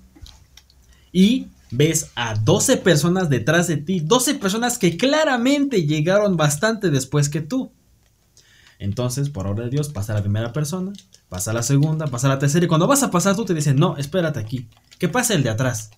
Y 1.11 1.47
ves 1.71 2.11
a 2.15 2.35
12 2.35 2.77
personas 2.77 3.29
detrás 3.29 3.67
de 3.67 3.75
ti. 3.75 3.99
12 3.99 4.35
personas 4.35 4.77
que 4.77 4.95
claramente 4.95 5.85
llegaron 5.85 6.37
bastante 6.37 6.89
después 6.89 7.27
que 7.27 7.41
tú. 7.41 7.73
Entonces, 8.79 9.29
por 9.29 9.45
orden 9.45 9.65
de 9.65 9.71
Dios, 9.71 9.89
pasa 9.89 10.13
la 10.13 10.21
primera 10.21 10.53
persona, 10.53 10.93
pasa 11.27 11.51
la 11.51 11.63
segunda, 11.63 12.07
pasa 12.07 12.29
la 12.29 12.39
tercera. 12.39 12.63
Y 12.63 12.69
cuando 12.69 12.87
vas 12.87 13.03
a 13.03 13.11
pasar 13.11 13.35
tú 13.35 13.43
te 13.43 13.53
dicen, 13.53 13.75
no, 13.75 13.97
espérate 13.97 14.39
aquí. 14.39 14.69
Que 14.99 15.09
pase 15.09 15.33
el 15.33 15.43
de 15.43 15.49
atrás. 15.49 15.89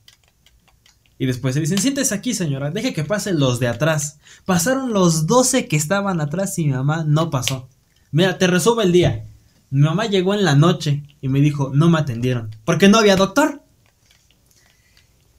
Y 1.19 1.27
después 1.27 1.53
se 1.53 1.61
dicen, 1.61 1.77
siéntese 1.77 2.15
aquí, 2.15 2.33
señora, 2.33 2.71
deje 2.71 2.91
que 2.91 3.03
pasen 3.03 3.39
los 3.39 3.59
de 3.59 3.67
atrás. 3.67 4.17
Pasaron 4.45 4.93
los 4.93 5.27
12 5.27 5.67
que 5.67 5.75
estaban 5.75 6.19
atrás 6.19 6.57
y 6.57 6.65
mi 6.65 6.71
mamá 6.71 7.03
no 7.03 7.29
pasó. 7.29 7.69
Mira, 8.09 8.39
te 8.39 8.47
resumo 8.47 8.81
el 8.81 8.91
día. 8.91 9.27
Mi 9.71 9.83
mamá 9.83 10.05
llegó 10.05 10.33
en 10.33 10.43
la 10.43 10.53
noche 10.53 11.03
y 11.21 11.29
me 11.29 11.39
dijo, 11.39 11.71
no 11.73 11.89
me 11.89 11.97
atendieron. 11.97 12.53
Porque 12.65 12.89
no 12.89 12.97
había 12.97 13.15
doctor. 13.15 13.63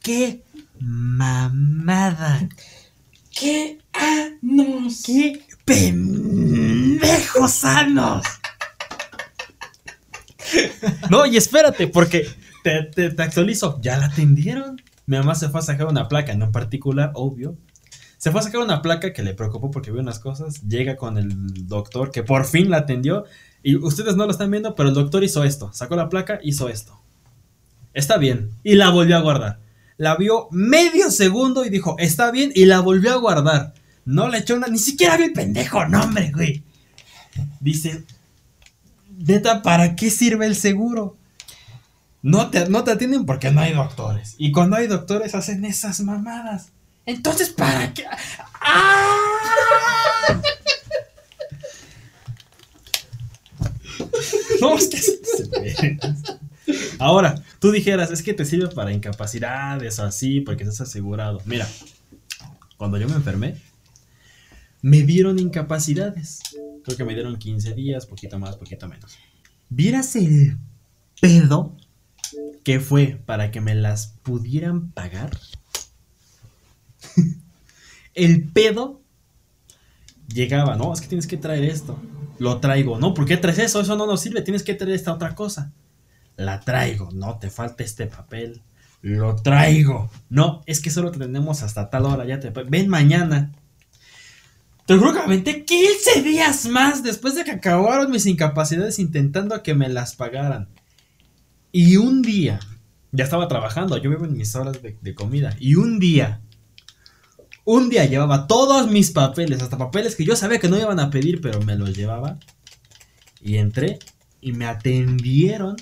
¡Qué 0.01 0.43
mamada! 0.81 2.49
¿Qué 3.31 3.79
anos? 3.93 5.03
¡Qué 5.05 5.45
pendejos 5.67 7.53
sanos! 7.53 8.25
No, 11.11 11.27
y 11.27 11.37
espérate, 11.37 11.87
porque 11.89 12.27
te, 12.65 12.85
te, 12.85 13.11
te 13.11 13.23
actualizo. 13.23 13.79
Ya 13.83 13.99
la 13.99 14.07
atendieron. 14.07 14.81
Mi 15.05 15.19
mamá 15.19 15.35
se 15.35 15.51
fue 15.51 15.61
a 15.61 15.63
sacar 15.63 15.89
una 15.89 16.09
placa, 16.09 16.35
no 16.35 16.47
en 16.47 16.53
particular, 16.53 17.13
obvio. 17.15 17.59
Se 18.17 18.31
fue 18.31 18.41
a 18.41 18.45
sacar 18.45 18.63
una 18.63 18.81
placa 18.81 19.13
que 19.13 19.23
le 19.23 19.35
preocupó 19.35 19.71
porque 19.71 19.91
vio 19.91 20.01
unas 20.01 20.21
cosas. 20.21 20.63
Llega 20.63 20.97
con 20.97 21.19
el 21.19 21.67
doctor 21.67 22.11
que 22.11 22.23
por 22.23 22.47
fin 22.47 22.71
la 22.71 22.79
atendió. 22.79 23.25
Y 23.63 23.77
ustedes 23.77 24.17
no 24.17 24.27
lo 24.27 24.33
están 24.33 24.51
viendo, 24.51 24.75
pero 24.75 24.89
el 24.89 24.95
doctor 24.95 25.23
hizo 25.23 25.45
esto. 25.45 25.73
Sacó 25.73 25.97
la 25.97 26.09
placa, 26.09 26.41
hizo 26.43 26.69
esto. 26.69 26.99
Está 27.95 28.17
bien. 28.17 28.51
Y 28.65 28.75
la 28.75 28.91
volvió 28.91 29.17
a 29.17 29.21
guardar. 29.21 29.59
La 29.99 30.17
vio 30.17 30.49
medio 30.51 31.11
segundo 31.11 31.65
y 31.65 31.71
dijo, 31.71 31.97
está 31.99 32.31
bien. 32.31 32.51
Y 32.55 32.65
la 32.65 32.81
volvió 32.81 33.13
a 33.13 33.17
guardar. 33.17 33.75
No 34.05 34.29
le 34.29 34.39
echó 34.39 34.57
una. 34.57 34.67
Ni 34.67 34.79
siquiera 34.79 35.17
vio 35.17 35.27
el 35.27 35.33
pendejo 35.33 35.87
nombre, 35.87 36.33
güey. 36.33 36.63
Dice, 37.61 38.05
neta, 39.17 39.63
¿para 39.63 39.95
qué 39.95 40.11
sirve 40.11 40.47
el 40.47 40.57
seguro? 40.57 41.17
No 42.23 42.51
te, 42.51 42.69
no 42.69 42.85
te 42.85 42.93
atienden 42.93 43.27
porque 43.27 43.51
no 43.51 43.61
hay 43.61 43.73
doctores. 43.75 44.35
Y 44.39 44.53
cuando 44.53 44.77
hay 44.77 44.87
doctores 44.87 45.35
hacen 45.35 45.65
esas 45.65 46.01
mamadas. 46.01 46.69
Entonces, 47.05 47.51
¿para 47.51 47.93
qué? 47.93 48.05
¡Ah! 48.61 49.19
No, 54.61 54.77
es 54.77 54.89
que 54.89 54.99
se- 54.99 55.25
se- 55.25 55.99
Ahora, 56.99 57.43
tú 57.59 57.71
dijeras, 57.73 58.11
es 58.11 58.23
que 58.23 58.35
te 58.35 58.45
sirve 58.45 58.69
para 58.69 58.93
incapacidades 58.93 59.99
o 59.99 60.05
así, 60.05 60.41
porque 60.41 60.63
estás 60.65 60.81
asegurado. 60.83 61.41
Mira, 61.45 61.69
cuando 62.77 62.99
yo 62.99 63.09
me 63.09 63.15
enfermé, 63.15 63.57
me 64.81 65.03
dieron 65.03 65.39
incapacidades. 65.39 66.41
Creo 66.85 66.97
que 66.97 67.05
me 67.05 67.15
dieron 67.15 67.37
15 67.37 67.75
días, 67.75 68.07
poquito 68.07 68.39
más, 68.39 68.57
poquito 68.57 68.89
menos. 68.89 69.17
¿Vieras 69.69 70.15
el 70.17 70.57
pedo 71.21 71.77
que 72.65 72.81
fue 72.81 73.21
para 73.27 73.51
que 73.51 73.61
me 73.61 73.75
las 73.75 74.15
pudieran 74.23 74.91
pagar? 74.93 75.37
el 78.15 78.49
pedo 78.49 79.01
llegaba, 80.29 80.77
no, 80.77 80.93
es 80.93 81.01
que 81.01 81.09
tienes 81.09 81.27
que 81.27 81.37
traer 81.37 81.65
esto. 81.65 81.99
Lo 82.43 82.59
traigo, 82.59 82.99
no, 82.99 83.15
¿por 83.15 83.25
qué 83.25 83.37
traes 83.37 83.61
eso? 83.61 83.81
Eso 83.81 83.95
no 83.95 84.05
nos 84.05 84.21
sirve, 84.21 84.43
tienes 84.43 84.65
que 84.65 84.75
traer 84.75 84.97
esta 84.97 85.13
otra 85.13 85.37
cosa. 85.37 85.71
La 86.35 86.59
traigo, 86.59 87.09
no, 87.13 87.39
te 87.39 87.51
falta 87.51 87.85
este 87.85 88.09
papel. 88.09 88.63
Lo 89.01 89.37
traigo. 89.37 90.11
No, 90.29 90.61
es 90.67 90.81
que 90.81 90.91
solo 90.91 91.13
te 91.13 91.21
tenemos 91.21 91.63
hasta 91.63 91.89
tal 91.89 92.05
hora, 92.05 92.25
ya 92.25 92.41
te... 92.41 92.51
Ven 92.51 92.89
mañana. 92.89 93.53
Te 94.87 94.97
juro 94.97 95.13
que 95.13 95.21
aventé 95.21 95.65
15 95.65 96.23
días 96.23 96.67
más 96.67 97.05
después 97.05 97.37
de 97.37 97.45
que 97.45 97.53
acabaron 97.53 98.11
mis 98.11 98.27
incapacidades 98.27 98.99
intentando 98.99 99.63
que 99.63 99.77
me 99.77 99.89
las 99.89 100.17
pagaran. 100.17 100.69
Y 101.71 101.97
un 101.97 102.23
día, 102.23 102.59
ya 103.13 103.23
estaba 103.23 103.47
trabajando, 103.47 103.97
yo 103.99 104.11
vivo 104.11 104.25
en 104.25 104.37
mis 104.37 104.57
horas 104.57 104.81
de 104.83 105.15
comida. 105.15 105.55
Y 105.61 105.77
un 105.77 106.01
día, 106.01 106.41
un 107.65 107.89
día 107.89 108.05
llevaba 108.07 108.47
todos 108.47 108.91
mis 108.91 109.11
papeles, 109.11 109.63
hasta 109.63 109.79
papeles 109.79 110.17
que 110.17 110.25
yo 110.25 110.37
sabía 110.37 110.59
que 110.59 110.69
no 110.69 110.79
iban 110.79 111.01
a 111.01 111.11
pedir, 111.11 111.41
pero 111.41 111.61
me 111.61 111.77
los 111.77 111.95
llevaba. 111.97 112.39
Y 113.41 113.57
entré 113.57 113.99
y 114.41 114.53
me 114.53 114.67
atendieron. 114.67 115.77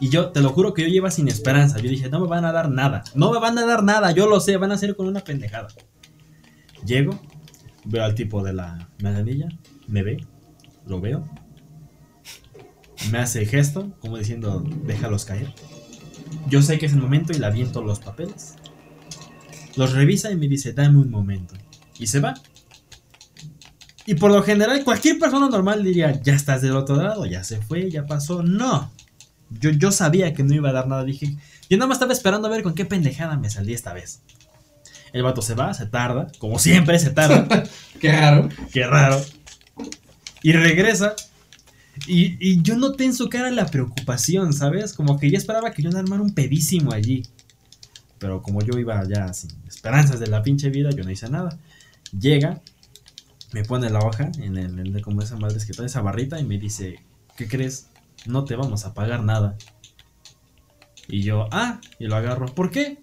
Y 0.00 0.08
yo, 0.08 0.30
te 0.30 0.40
lo 0.40 0.50
juro 0.50 0.72
que 0.72 0.82
yo 0.82 0.88
lleva 0.88 1.10
sin 1.10 1.28
esperanza. 1.28 1.78
Yo 1.78 1.90
dije, 1.90 2.08
no 2.08 2.20
me 2.20 2.26
van 2.26 2.44
a 2.44 2.52
dar 2.52 2.70
nada. 2.70 3.04
No 3.14 3.32
me 3.32 3.38
van 3.38 3.58
a 3.58 3.66
dar 3.66 3.82
nada, 3.82 4.12
yo 4.12 4.26
lo 4.26 4.40
sé, 4.40 4.56
van 4.56 4.70
a 4.70 4.74
hacer 4.74 4.96
con 4.96 5.06
una 5.06 5.20
pendejada. 5.20 5.68
Llego, 6.86 7.20
veo 7.84 8.04
al 8.04 8.14
tipo 8.14 8.42
de 8.42 8.54
la 8.54 8.88
medallilla, 9.02 9.48
me 9.86 10.02
ve, 10.02 10.24
lo 10.86 11.00
veo. 11.00 11.28
Me 13.10 13.18
hace 13.18 13.44
gesto, 13.44 13.92
como 14.00 14.18
diciendo, 14.18 14.64
déjalos 14.84 15.24
caer. 15.24 15.52
Yo 16.48 16.62
sé 16.62 16.78
que 16.78 16.86
es 16.86 16.92
el 16.92 17.00
momento 17.00 17.32
y 17.32 17.38
le 17.38 17.46
aviento 17.46 17.82
los 17.82 17.98
papeles. 17.98 18.56
Los 19.76 19.92
revisa 19.92 20.30
y 20.30 20.36
me 20.36 20.48
dice, 20.48 20.72
dame 20.72 20.98
un 20.98 21.10
momento. 21.10 21.54
Y 21.98 22.06
se 22.06 22.20
va. 22.20 22.34
Y 24.06 24.14
por 24.14 24.30
lo 24.32 24.42
general, 24.42 24.82
cualquier 24.82 25.18
persona 25.18 25.48
normal 25.48 25.84
diría, 25.84 26.20
ya 26.22 26.34
estás 26.34 26.62
del 26.62 26.76
otro 26.76 26.96
lado, 26.96 27.26
ya 27.26 27.44
se 27.44 27.60
fue, 27.60 27.90
ya 27.90 28.06
pasó. 28.06 28.42
No. 28.42 28.90
Yo, 29.50 29.70
yo 29.70 29.92
sabía 29.92 30.32
que 30.34 30.42
no 30.42 30.54
iba 30.54 30.70
a 30.70 30.72
dar 30.72 30.88
nada. 30.88 31.04
Dije, 31.04 31.36
yo 31.68 31.76
nada 31.76 31.88
más 31.88 31.96
estaba 31.96 32.12
esperando 32.12 32.48
a 32.48 32.50
ver 32.50 32.62
con 32.62 32.74
qué 32.74 32.84
pendejada 32.84 33.36
me 33.36 33.50
salí 33.50 33.72
esta 33.74 33.92
vez. 33.92 34.22
El 35.12 35.22
vato 35.22 35.42
se 35.42 35.54
va, 35.54 35.74
se 35.74 35.86
tarda, 35.86 36.28
como 36.38 36.58
siempre 36.58 36.98
se 36.98 37.10
tarda. 37.10 37.64
Qué 38.00 38.12
raro. 38.12 38.48
Qué 38.72 38.86
raro. 38.86 39.20
Y 40.42 40.52
regresa. 40.52 41.14
Y, 42.06 42.36
y 42.40 42.62
yo 42.62 42.76
noté 42.76 43.04
en 43.04 43.14
su 43.14 43.28
cara 43.28 43.50
la 43.50 43.66
preocupación, 43.66 44.52
¿sabes? 44.52 44.92
Como 44.92 45.18
que 45.18 45.30
ya 45.30 45.36
esperaba 45.36 45.72
que 45.72 45.82
yo 45.82 45.90
me 45.90 45.98
armara 45.98 46.22
un 46.22 46.32
pedísimo 46.32 46.92
allí. 46.92 47.24
Pero 48.20 48.42
como 48.42 48.62
yo 48.62 48.78
iba 48.78 49.02
ya 49.08 49.32
sin 49.32 49.50
esperanzas 49.66 50.20
de 50.20 50.28
la 50.28 50.42
pinche 50.44 50.70
vida, 50.70 50.90
yo 50.90 51.02
no 51.02 51.10
hice 51.10 51.28
nada. 51.28 51.58
Llega, 52.16 52.60
me 53.52 53.64
pone 53.64 53.90
la 53.90 53.98
hoja 54.00 54.30
en 54.38 54.56
el, 54.56 54.78
en 54.78 54.94
el- 54.96 55.02
como 55.02 55.22
esa 55.22 55.36
madre 55.36 55.56
escritora, 55.56 55.86
esa 55.86 56.02
barrita, 56.02 56.38
y 56.38 56.44
me 56.44 56.58
dice, 56.58 57.00
¿qué 57.36 57.48
crees? 57.48 57.88
No 58.26 58.44
te 58.44 58.54
vamos 58.54 58.84
a 58.84 58.94
pagar 58.94 59.24
nada. 59.24 59.56
Y 61.08 61.22
yo, 61.22 61.48
ah, 61.50 61.80
y 61.98 62.06
lo 62.06 62.14
agarro. 62.14 62.46
¿Por 62.54 62.70
qué? 62.70 63.02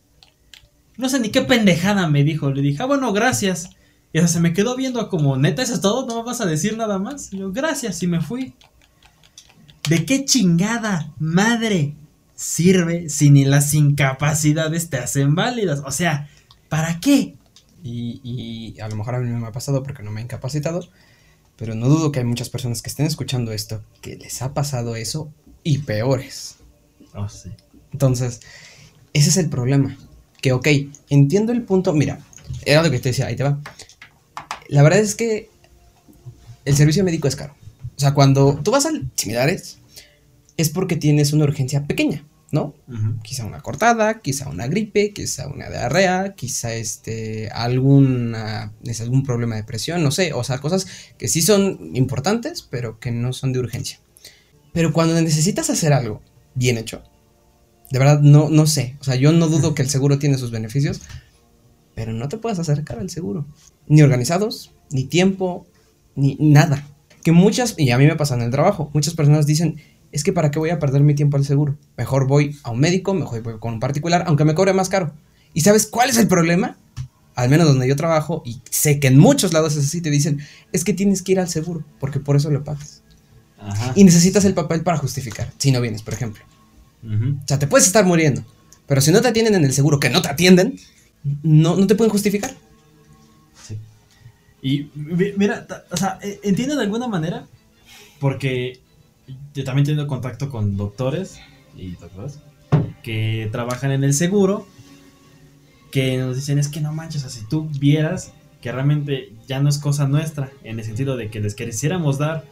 No 0.96 1.10
sé 1.10 1.20
ni 1.20 1.30
qué 1.30 1.42
pendejada 1.42 2.08
me 2.08 2.24
dijo. 2.24 2.52
Le 2.52 2.62
dije, 2.62 2.82
ah, 2.84 2.86
bueno, 2.86 3.12
gracias. 3.12 3.72
Y 4.14 4.22
se 4.28 4.40
me 4.40 4.54
quedó 4.54 4.76
viendo 4.78 5.10
como, 5.10 5.36
neta, 5.38 5.62
eso 5.62 5.74
es 5.74 5.82
todo, 5.82 6.06
no 6.08 6.16
me 6.16 6.24
vas 6.24 6.40
a 6.42 6.46
decir 6.46 6.78
nada 6.78 6.98
más. 7.00 7.34
Y 7.34 7.40
yo, 7.40 7.52
gracias, 7.52 8.02
y 8.04 8.08
me 8.08 8.22
fui. 8.22 8.54
¿De 9.90 10.06
qué 10.06 10.26
chingada 10.26 11.12
madre 11.20 11.96
sirve 12.38 13.10
si 13.10 13.32
ni 13.32 13.44
las 13.44 13.74
incapacidades 13.74 14.90
te 14.90 14.98
hacen 14.98 15.36
válidas? 15.36 15.82
O 15.86 15.92
sea, 15.92 16.30
¿para 16.70 17.02
qué? 17.02 17.36
Y, 17.84 18.22
y 18.24 18.80
a 18.80 18.88
lo 18.88 18.96
mejor 18.96 19.16
a 19.16 19.20
mí 19.20 19.30
no 19.30 19.40
me 19.40 19.48
ha 19.48 19.52
pasado 19.52 19.84
porque 19.84 20.04
no 20.04 20.12
me 20.12 20.22
he 20.22 20.24
incapacitado, 20.24 20.88
pero 21.58 21.76
no 21.76 21.90
dudo 21.90 22.12
que 22.12 22.20
hay 22.20 22.26
muchas 22.26 22.50
personas 22.50 22.82
que 22.82 22.90
estén 22.90 23.06
escuchando 23.06 23.52
esto 23.52 23.84
que 24.02 24.16
les 24.16 24.42
ha 24.42 24.54
pasado 24.54 24.96
eso 24.96 25.34
y 25.64 25.80
peores. 25.80 26.58
Oh, 27.14 27.28
sí. 27.28 27.50
Entonces, 27.92 28.42
ese 29.14 29.30
es 29.30 29.38
el 29.38 29.50
problema. 29.50 29.98
Que, 30.42 30.54
ok, 30.54 30.68
entiendo 31.10 31.52
el 31.52 31.64
punto. 31.64 31.94
Mira, 31.94 32.20
era 32.64 32.84
lo 32.84 32.92
que 32.92 33.00
te 33.00 33.10
decía, 33.10 33.28
ahí 33.28 33.36
te 33.36 33.44
va. 33.44 33.60
La 34.70 34.84
verdad 34.84 35.00
es 35.00 35.16
que 35.16 35.50
el 36.66 36.76
servicio 36.76 37.04
médico 37.04 37.28
es 37.28 37.36
caro. 37.36 37.56
O 37.96 38.00
sea, 38.00 38.14
cuando 38.14 38.60
tú 38.64 38.72
vas 38.72 38.86
al 38.86 39.10
similares, 39.16 39.80
es 40.58 40.70
porque 40.70 40.96
tienes 40.96 41.34
una 41.34 41.46
urgencia 41.46 41.86
pequeña, 41.86 42.26
¿no? 42.52 42.74
Quizá 43.24 43.46
una 43.46 43.62
cortada, 43.62 44.20
quizá 44.22 44.50
una 44.50 44.68
gripe, 44.68 45.14
quizá 45.14 45.48
una 45.48 45.70
diarrea, 45.70 46.34
quizá 46.36 46.74
este 46.74 47.50
alguna 47.50 48.74
es 48.84 49.02
algún 49.02 49.24
problema 49.24 49.56
de 49.56 49.64
presión, 49.64 50.04
no 50.04 50.12
sé, 50.12 50.34
o 50.34 50.44
sea, 50.44 50.60
cosas 50.60 50.88
que 51.18 51.28
sí 51.28 51.42
son 51.42 51.96
importantes, 51.96 52.62
pero 52.62 53.00
que 53.00 53.12
no 53.12 53.34
son 53.34 53.54
de 53.54 53.60
urgencia. 53.60 54.00
Pero 54.74 54.94
cuando 54.94 55.20
necesitas 55.22 55.70
hacer 55.70 55.94
algo 55.94 56.22
bien 56.56 56.78
hecho, 56.78 57.04
de 57.92 58.00
verdad 58.00 58.20
no 58.20 58.50
no 58.50 58.68
sé, 58.68 58.98
o 59.00 59.04
sea, 59.04 59.16
yo 59.16 59.32
no 59.32 59.48
dudo 59.48 59.76
que 59.76 59.82
el 59.82 59.90
seguro 59.90 60.20
tiene 60.20 60.38
sus 60.38 60.52
beneficios, 60.52 61.02
pero 61.96 62.14
no 62.14 62.30
te 62.30 62.38
puedes 62.38 62.60
acercar 62.60 63.00
al 63.00 63.10
seguro, 63.10 63.46
ni 63.88 64.02
organizados, 64.02 64.72
ni 64.92 65.04
tiempo, 65.06 65.68
ni 66.16 66.38
nada. 66.40 66.88
Que 67.24 67.32
muchas, 67.32 67.76
y 67.78 67.90
a 67.92 67.98
mí 67.98 68.06
me 68.06 68.16
pasa 68.16 68.36
en 68.36 68.42
el 68.42 68.52
trabajo, 68.52 68.90
muchas 68.94 69.16
personas 69.16 69.46
dicen, 69.46 69.78
es 70.12 70.24
que 70.24 70.34
para 70.34 70.52
qué 70.52 70.60
voy 70.60 70.70
a 70.70 70.80
perder 70.80 71.02
mi 71.02 71.14
tiempo 71.16 71.38
al 71.38 71.46
seguro. 71.46 71.78
Mejor 71.98 72.28
voy 72.28 72.58
a 72.64 72.72
un 72.72 72.80
médico, 72.80 73.14
mejor 73.14 73.42
voy 73.44 73.60
con 73.60 73.74
un 73.74 73.80
particular, 73.80 74.24
aunque 74.28 74.46
me 74.46 74.56
cobre 74.56 74.74
más 74.74 74.90
caro. 74.90 75.14
¿Y 75.54 75.62
sabes 75.62 75.88
cuál 75.88 76.10
es 76.10 76.18
el 76.18 76.28
problema? 76.28 76.78
Al 77.36 77.50
menos 77.50 77.68
donde 77.68 77.88
yo 77.88 77.96
trabajo, 77.96 78.42
y 78.46 78.62
sé 78.72 79.00
que 79.00 79.08
en 79.08 79.18
muchos 79.20 79.54
lados 79.54 79.76
es 79.76 79.86
así, 79.86 80.02
te 80.02 80.10
dicen, 80.10 80.40
es 80.72 80.84
que 80.84 80.94
tienes 80.94 81.22
que 81.22 81.34
ir 81.34 81.40
al 81.40 81.50
seguro, 81.50 81.84
porque 82.00 82.20
por 82.20 82.36
eso 82.36 82.50
lo 82.50 82.64
pagas. 82.64 83.04
Ajá. 83.60 83.92
Y 83.96 84.04
necesitas 84.04 84.44
el 84.46 84.54
papel 84.54 84.82
para 84.82 84.98
justificar, 84.98 85.52
si 85.58 85.72
no 85.72 85.80
vienes, 85.82 86.02
por 86.02 86.14
ejemplo. 86.16 86.44
Ujú. 87.04 87.38
O 87.44 87.48
sea, 87.48 87.60
te 87.60 87.68
puedes 87.68 87.86
estar 87.86 88.06
muriendo, 88.06 88.44
pero 88.88 89.02
si 89.02 89.12
no 89.12 89.22
te 89.22 89.28
atienden 89.28 89.54
en 89.56 89.66
el 89.66 89.74
seguro, 89.74 90.00
que 90.00 90.10
no 90.10 90.22
te 90.24 90.30
atienden, 90.30 90.80
no, 91.44 91.76
no 91.76 91.86
te 91.86 91.94
pueden 91.96 92.12
justificar. 92.12 92.56
Sí. 93.68 93.78
Y 94.62 94.90
mi- 94.96 95.34
mira, 95.38 95.68
o 95.92 95.98
sea, 95.98 96.18
e- 96.22 96.40
entiendo 96.44 96.76
de 96.76 96.84
alguna 96.84 97.08
manera, 97.08 97.46
porque 98.20 98.80
yo 99.54 99.64
también 99.64 99.86
tengo 99.86 100.08
contacto 100.08 100.50
con 100.50 100.78
doctores 100.78 101.40
y 101.76 101.92
doctores 101.92 102.40
que 103.04 103.50
trabajan 103.52 103.92
en 103.92 104.04
el 104.04 104.14
seguro, 104.14 104.68
que 105.92 106.18
nos 106.18 106.36
dicen, 106.36 106.60
es 106.60 106.68
que 106.68 106.82
no 106.82 106.92
manches, 106.92 107.24
o 107.24 107.30
sea, 107.30 107.42
si 107.42 107.48
tú 107.48 107.70
vieras 107.80 108.34
que 108.62 108.72
realmente 108.72 109.34
ya 109.48 109.62
no 109.62 109.70
es 109.70 109.78
cosa 109.78 110.08
nuestra, 110.08 110.52
en 110.64 110.80
el 110.80 110.86
sentido 110.86 111.16
de 111.16 111.30
que 111.30 111.40
les 111.40 111.56
quisiéramos 111.56 112.18
dar, 112.18 112.46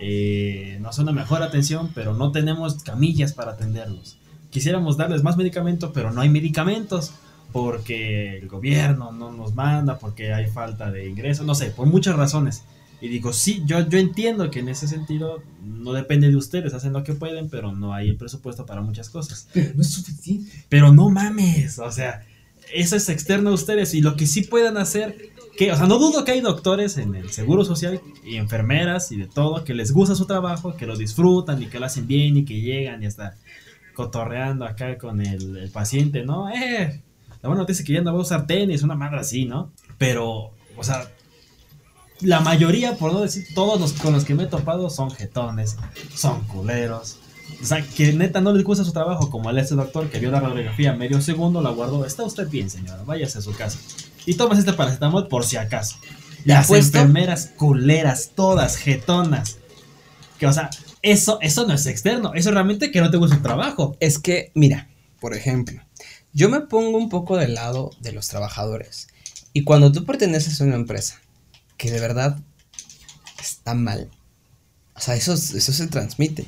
eh, 0.00 0.78
no 0.80 0.92
sé, 0.92 1.02
una 1.02 1.12
mejor 1.12 1.42
atención, 1.42 1.90
pero 1.94 2.14
no 2.14 2.32
tenemos 2.32 2.82
camillas 2.82 3.32
para 3.32 3.52
atenderlos. 3.52 4.18
Quisiéramos 4.50 4.96
darles 4.96 5.22
más 5.22 5.36
medicamento, 5.36 5.92
pero 5.92 6.12
no 6.12 6.20
hay 6.20 6.28
medicamentos 6.28 7.12
porque 7.52 8.38
el 8.38 8.48
gobierno 8.48 9.12
no 9.12 9.32
nos 9.32 9.54
manda, 9.54 9.98
porque 9.98 10.32
hay 10.32 10.46
falta 10.46 10.90
de 10.90 11.08
ingresos, 11.08 11.44
no 11.44 11.54
sé, 11.54 11.66
por 11.70 11.86
muchas 11.86 12.16
razones. 12.16 12.64
Y 13.00 13.08
digo, 13.08 13.32
sí, 13.32 13.62
yo, 13.64 13.88
yo 13.88 13.98
entiendo 13.98 14.50
que 14.50 14.58
en 14.58 14.68
ese 14.68 14.88
sentido 14.88 15.42
no 15.62 15.92
depende 15.92 16.28
de 16.28 16.36
ustedes, 16.36 16.74
hacen 16.74 16.92
lo 16.92 17.04
que 17.04 17.14
pueden, 17.14 17.48
pero 17.48 17.72
no 17.72 17.94
hay 17.94 18.12
presupuesto 18.14 18.66
para 18.66 18.80
muchas 18.80 19.08
cosas. 19.08 19.48
Pero 19.52 19.70
no 19.74 19.82
es 19.82 19.90
suficiente. 19.90 20.50
Pero 20.68 20.92
no 20.92 21.08
mames, 21.08 21.78
o 21.78 21.92
sea, 21.92 22.24
eso 22.72 22.96
es 22.96 23.08
externo 23.08 23.50
a 23.50 23.54
ustedes 23.54 23.94
y 23.94 24.00
lo 24.00 24.16
que 24.16 24.26
sí 24.26 24.42
puedan 24.42 24.76
hacer, 24.76 25.16
que, 25.56 25.70
o 25.72 25.76
sea, 25.76 25.86
no 25.86 25.98
dudo 25.98 26.24
que 26.24 26.32
hay 26.32 26.40
doctores 26.40 26.98
en 26.98 27.14
el 27.14 27.30
Seguro 27.30 27.64
Social 27.64 28.00
y 28.24 28.36
enfermeras 28.36 29.12
y 29.12 29.16
de 29.16 29.26
todo 29.26 29.64
que 29.64 29.74
les 29.74 29.92
gusta 29.92 30.14
su 30.14 30.26
trabajo, 30.26 30.76
que 30.76 30.86
lo 30.86 30.96
disfrutan 30.96 31.62
y 31.62 31.66
que 31.66 31.78
lo 31.78 31.86
hacen 31.86 32.06
bien 32.06 32.36
y 32.36 32.44
que 32.44 32.60
llegan 32.60 33.02
y 33.02 33.06
hasta 33.06 33.36
cotorreando 33.94 34.64
acá 34.64 34.98
con 34.98 35.20
el, 35.20 35.56
el 35.56 35.70
paciente, 35.70 36.24
¿no? 36.24 36.50
Eh, 36.50 37.02
la 37.42 37.48
buena 37.48 37.62
noticia 37.62 37.82
es 37.82 37.86
que 37.86 37.92
ya 37.94 38.00
no 38.00 38.12
va 38.12 38.18
a 38.18 38.22
usar 38.22 38.46
tenis, 38.46 38.82
una 38.82 38.94
madre 38.94 39.18
así, 39.18 39.44
¿no? 39.44 39.72
Pero, 39.96 40.52
o 40.76 40.82
sea, 40.82 41.10
la 42.20 42.40
mayoría, 42.40 42.96
por 42.96 43.12
no 43.12 43.20
decir 43.20 43.46
todos 43.54 43.80
los 43.80 43.92
con 43.94 44.12
los 44.12 44.24
que 44.24 44.34
me 44.34 44.44
he 44.44 44.46
topado, 44.46 44.90
son 44.90 45.10
jetones, 45.10 45.76
son 46.14 46.42
culeros. 46.44 47.16
O 47.62 47.64
sea, 47.66 47.82
que 47.82 48.12
neta 48.12 48.40
no 48.40 48.52
les 48.52 48.62
gusta 48.64 48.84
su 48.84 48.92
trabajo, 48.92 49.30
como 49.30 49.50
el 49.50 49.58
este 49.58 49.74
doctor 49.74 50.10
que 50.10 50.18
vio 50.20 50.30
la 50.30 50.40
radiografía 50.40 50.92
medio 50.92 51.20
segundo, 51.20 51.60
la 51.60 51.70
guardó. 51.70 52.04
Está 52.04 52.22
usted 52.24 52.48
bien, 52.48 52.70
señora, 52.70 53.02
váyase 53.04 53.38
a 53.38 53.42
su 53.42 53.52
casa. 53.54 53.78
Y 54.26 54.34
tomas 54.34 54.58
este 54.58 54.72
paracetamol 54.74 55.28
por 55.28 55.44
si 55.44 55.56
acaso. 55.56 55.96
Las 56.44 56.66
apuesto- 56.66 56.98
enfermeras 56.98 57.50
culeras, 57.56 58.30
todas 58.34 58.76
jetonas. 58.76 59.56
Que, 60.38 60.46
o 60.46 60.52
sea, 60.52 60.70
eso, 61.02 61.38
eso 61.40 61.66
no 61.66 61.72
es 61.74 61.86
externo, 61.86 62.32
eso 62.34 62.50
realmente 62.50 62.90
que 62.90 63.00
no 63.00 63.10
te 63.10 63.16
gusta 63.16 63.36
su 63.36 63.42
trabajo. 63.42 63.96
Es 63.98 64.18
que, 64.18 64.52
mira, 64.54 64.88
por 65.20 65.34
ejemplo, 65.34 65.80
yo 66.32 66.48
me 66.48 66.60
pongo 66.60 66.98
un 66.98 67.08
poco 67.08 67.36
del 67.36 67.54
lado 67.54 67.90
de 68.00 68.12
los 68.12 68.28
trabajadores. 68.28 69.08
Y 69.52 69.64
cuando 69.64 69.90
tú 69.90 70.04
perteneces 70.04 70.60
a 70.60 70.64
una 70.64 70.76
empresa 70.76 71.20
que 71.78 71.90
de 71.90 72.00
verdad 72.00 72.38
está 73.40 73.72
mal, 73.72 74.10
o 74.98 75.00
sea, 75.00 75.14
eso, 75.14 75.32
eso 75.34 75.72
se 75.72 75.86
transmite. 75.86 76.46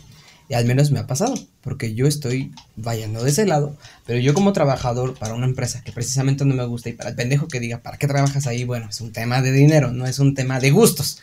Y 0.49 0.55
al 0.55 0.64
menos 0.64 0.90
me 0.90 0.99
ha 0.99 1.07
pasado, 1.07 1.35
porque 1.61 1.95
yo 1.95 2.09
estoy, 2.09 2.53
vaya, 2.75 3.07
no 3.07 3.23
de 3.23 3.31
ese 3.31 3.47
lado, 3.47 3.77
pero 4.05 4.19
yo 4.19 4.35
como 4.35 4.53
trabajador 4.53 5.14
para 5.14 5.35
una 5.35 5.47
empresa 5.47 5.85
que 5.85 5.93
precisamente 5.93 6.45
no 6.45 6.57
me 6.57 6.64
gusta 6.64 6.88
y 6.88 6.93
para 6.93 7.11
el 7.11 7.14
pendejo 7.14 7.47
que 7.47 7.61
diga, 7.61 7.83
¿para 7.85 7.99
qué 7.99 8.09
trabajas 8.09 8.49
ahí? 8.49 8.64
Bueno, 8.64 8.88
es 8.90 9.01
un 9.01 9.12
tema 9.12 9.43
de 9.43 9.53
dinero, 9.53 9.93
no 9.93 10.09
es 10.09 10.19
un 10.19 10.35
tema 10.35 10.59
de 10.59 10.73
gustos. 10.73 11.21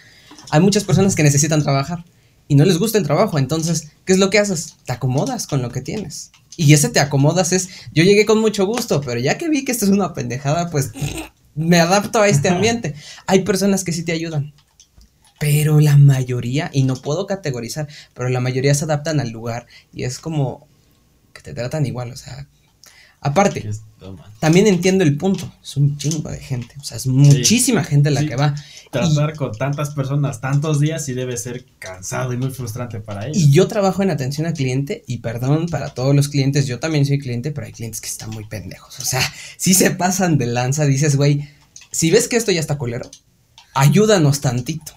Hay 0.50 0.62
muchas 0.62 0.86
personas 0.86 1.14
que 1.14 1.24
necesitan 1.24 1.62
trabajar 1.62 2.06
y 2.48 2.56
no 2.56 2.64
les 2.64 2.78
gusta 2.78 2.98
el 2.98 3.04
trabajo, 3.04 3.38
entonces, 3.38 3.90
¿qué 4.06 4.14
es 4.14 4.20
lo 4.20 4.30
que 4.30 4.40
haces? 4.40 4.76
Te 4.86 4.94
acomodas 4.94 5.46
con 5.46 5.62
lo 5.62 5.72
que 5.72 5.82
tienes. 5.82 6.32
Y 6.56 6.72
ese 6.74 6.88
te 6.88 7.02
acomodas 7.02 7.52
es, 7.52 7.68
yo 7.94 8.06
llegué 8.06 8.26
con 8.26 8.40
mucho 8.40 8.66
gusto, 8.66 9.02
pero 9.02 9.20
ya 9.20 9.38
que 9.38 9.50
vi 9.50 9.66
que 9.66 9.74
esto 9.74 9.84
es 9.84 9.92
una 9.92 10.14
pendejada, 10.14 10.70
pues 10.70 10.92
me 11.58 11.80
adapto 11.80 12.22
a 12.22 12.28
este 12.30 12.50
ambiente. 12.50 12.96
Hay 13.26 13.44
personas 13.44 13.84
que 13.84 13.92
sí 13.92 14.04
te 14.04 14.14
ayudan, 14.14 14.54
pero 15.40 15.80
la 15.80 15.98
mayoría, 15.98 16.70
y 16.72 16.84
no 16.84 16.96
puedo 16.96 17.28
categorizar, 17.28 17.88
pero 18.14 18.30
la 18.30 18.40
mayoría 18.40 18.74
se 18.74 18.86
adaptan 18.86 19.20
al 19.20 19.32
lugar 19.32 19.68
y 19.92 20.04
es 20.04 20.20
como 20.20 20.68
que 21.34 21.42
te 21.42 21.54
tratan 21.54 21.86
igual, 21.86 22.12
o 22.12 22.16
sea, 22.16 22.48
aparte, 23.22 23.70
también 24.40 24.68
entiendo 24.68 25.04
el 25.04 25.18
punto, 25.18 25.52
es 25.62 25.76
un 25.78 25.98
chingo 25.98 26.30
de 26.30 26.40
gente, 26.40 26.76
o 26.80 26.84
sea, 26.84 26.98
es 26.98 27.08
muchísima 27.08 27.84
gente 27.84 28.12
la 28.12 28.22
Sí. 28.22 28.28
que 28.28 28.36
va. 28.36 28.56
Tratar 28.92 29.36
con 29.36 29.52
tantas 29.52 29.90
personas 29.90 30.40
tantos 30.40 30.80
días 30.80 31.04
sí 31.04 31.14
debe 31.14 31.36
ser 31.36 31.66
cansado 31.80 32.32
y 32.32 32.38
muy 32.38 32.52
frustrante 32.52 33.00
para 33.02 33.26
ellos. 33.28 33.38
Y 33.38 33.52
yo 33.52 33.68
trabajo 33.68 34.02
en 34.04 34.12
atención 34.12 34.48
al 34.48 34.54
cliente 34.54 35.04
y 35.08 35.18
perdón 35.18 35.68
para 35.68 35.90
todos 35.94 36.16
los 36.16 36.30
clientes, 36.30 36.68
yo 36.68 36.80
también 36.80 37.06
soy 37.06 37.20
cliente, 37.20 37.52
pero 37.52 37.68
hay 37.68 37.74
clientes 37.74 38.00
que 38.00 38.08
están 38.08 38.30
muy 38.30 38.46
pendejos. 38.46 39.00
O 39.00 39.04
sea, 39.06 39.22
si 39.58 39.74
se 39.74 39.92
pasan 39.92 40.38
de 40.38 40.46
lanza, 40.46 40.86
dices, 40.86 41.16
güey, 41.18 41.50
si 41.92 42.12
ves 42.12 42.28
que 42.30 42.38
esto 42.38 42.52
ya 42.52 42.60
está 42.62 42.78
colero, 42.78 43.10
ayúdanos 43.74 44.42
tantito. 44.42 44.94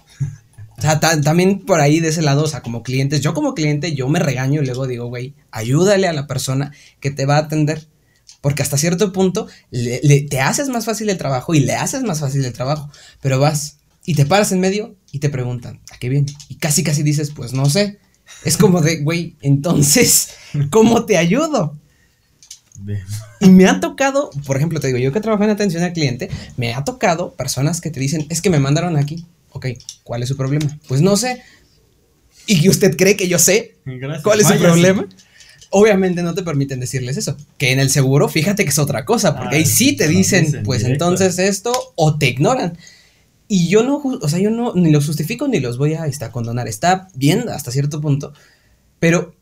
O 0.77 0.81
sea, 0.81 0.99
ta- 0.99 1.19
también 1.21 1.59
por 1.59 1.79
ahí 1.81 1.99
de 1.99 2.07
ese 2.07 2.21
lado, 2.21 2.43
o 2.43 2.47
sea, 2.47 2.61
como 2.61 2.81
clientes, 2.81 3.21
yo 3.21 3.33
como 3.33 3.53
cliente, 3.53 3.93
yo 3.93 4.07
me 4.07 4.19
regaño 4.19 4.61
y 4.61 4.65
luego 4.65 4.87
digo, 4.87 5.07
güey, 5.07 5.35
ayúdale 5.51 6.07
a 6.07 6.13
la 6.13 6.25
persona 6.27 6.71
que 6.99 7.11
te 7.11 7.25
va 7.25 7.35
a 7.35 7.39
atender. 7.41 7.87
Porque 8.41 8.63
hasta 8.63 8.77
cierto 8.77 9.13
punto 9.13 9.47
le- 9.69 10.01
le- 10.03 10.21
te 10.21 10.41
haces 10.41 10.67
más 10.69 10.85
fácil 10.85 11.09
el 11.09 11.17
trabajo 11.17 11.53
y 11.53 11.59
le 11.59 11.73
haces 11.75 12.03
más 12.03 12.19
fácil 12.19 12.43
el 12.43 12.53
trabajo. 12.53 12.89
Pero 13.21 13.39
vas 13.39 13.77
y 14.05 14.15
te 14.15 14.25
paras 14.25 14.51
en 14.51 14.59
medio 14.59 14.95
y 15.11 15.19
te 15.19 15.29
preguntan, 15.29 15.79
¿a 15.91 15.97
qué 15.99 16.09
viene? 16.09 16.33
Y 16.49 16.55
casi 16.55 16.83
casi 16.83 17.03
dices, 17.03 17.31
pues 17.35 17.53
no 17.53 17.69
sé. 17.69 17.99
Es 18.43 18.57
como 18.57 18.81
de, 18.81 19.01
güey, 19.03 19.35
entonces, 19.41 20.29
¿cómo 20.71 21.05
te 21.05 21.17
ayudo? 21.17 21.77
Y 23.41 23.49
me 23.49 23.65
han 23.67 23.79
tocado, 23.79 24.31
por 24.45 24.57
ejemplo, 24.57 24.79
te 24.79 24.87
digo, 24.87 24.97
yo 24.99 25.11
que 25.11 25.19
trabajo 25.21 25.43
en 25.43 25.51
atención 25.51 25.83
al 25.83 25.93
cliente, 25.93 26.29
me 26.57 26.73
ha 26.73 26.83
tocado 26.83 27.35
personas 27.35 27.79
que 27.79 27.91
te 27.91 27.99
dicen, 27.99 28.25
es 28.29 28.41
que 28.41 28.49
me 28.49 28.59
mandaron 28.59 28.97
aquí. 28.97 29.25
Ok, 29.51 29.67
¿cuál 30.03 30.23
es 30.23 30.29
su 30.29 30.37
problema? 30.37 30.79
Pues 30.87 31.01
no 31.01 31.15
sé. 31.17 31.43
¿Y 32.47 32.67
usted 32.69 32.97
cree 32.97 33.15
que 33.15 33.27
yo 33.27 33.37
sé 33.37 33.75
Gracias. 33.85 34.23
cuál 34.23 34.39
es 34.39 34.47
su 34.47 34.53
problema? 34.57 35.07
Obviamente 35.71 36.21
no 36.21 36.33
te 36.33 36.43
permiten 36.43 36.79
decirles 36.79 37.17
eso. 37.17 37.35
Que 37.57 37.71
en 37.71 37.79
el 37.79 37.89
seguro, 37.89 38.27
fíjate 38.29 38.63
que 38.63 38.69
es 38.69 38.77
otra 38.79 39.05
cosa, 39.05 39.35
porque 39.37 39.55
Ah, 39.55 39.59
ahí 39.59 39.65
sí 39.65 39.95
te 39.95 40.07
dicen, 40.07 40.45
dicen 40.45 40.63
pues 40.63 40.83
directo. 40.83 41.05
entonces 41.05 41.39
esto, 41.39 41.71
o 41.95 42.17
te 42.17 42.27
ignoran. 42.27 42.77
Y 43.47 43.67
yo 43.69 43.83
no, 43.83 43.97
o 44.03 44.29
sea, 44.29 44.39
yo 44.39 44.49
no, 44.49 44.73
ni 44.75 44.91
los 44.91 45.05
justifico 45.07 45.47
ni 45.47 45.59
los 45.59 45.77
voy 45.77 45.93
a 45.93 46.03
a 46.03 46.31
condonar. 46.31 46.67
Está 46.67 47.07
bien 47.15 47.49
hasta 47.49 47.71
cierto 47.71 47.99
punto, 48.01 48.33
pero 48.99 49.35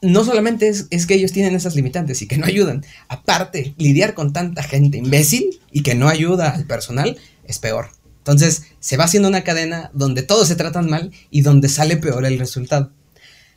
no 0.00 0.24
solamente 0.24 0.68
es, 0.68 0.86
es 0.90 1.06
que 1.06 1.14
ellos 1.14 1.32
tienen 1.32 1.54
esas 1.54 1.74
limitantes 1.74 2.22
y 2.22 2.28
que 2.28 2.38
no 2.38 2.46
ayudan, 2.46 2.84
aparte, 3.08 3.74
lidiar 3.78 4.14
con 4.14 4.32
tanta 4.32 4.62
gente 4.62 4.98
imbécil 4.98 5.58
y 5.72 5.82
que 5.82 5.94
no 5.94 6.08
ayuda 6.08 6.50
al 6.50 6.64
personal 6.66 7.16
es 7.44 7.58
peor. 7.58 7.90
Entonces, 8.18 8.64
se 8.78 8.96
va 8.98 9.04
haciendo 9.04 9.28
una 9.28 9.42
cadena 9.42 9.90
donde 9.94 10.22
todos 10.22 10.48
se 10.48 10.54
tratan 10.56 10.88
mal 10.88 11.12
y 11.30 11.40
donde 11.40 11.68
sale 11.68 11.96
peor 11.96 12.26
el 12.26 12.38
resultado. 12.38 12.92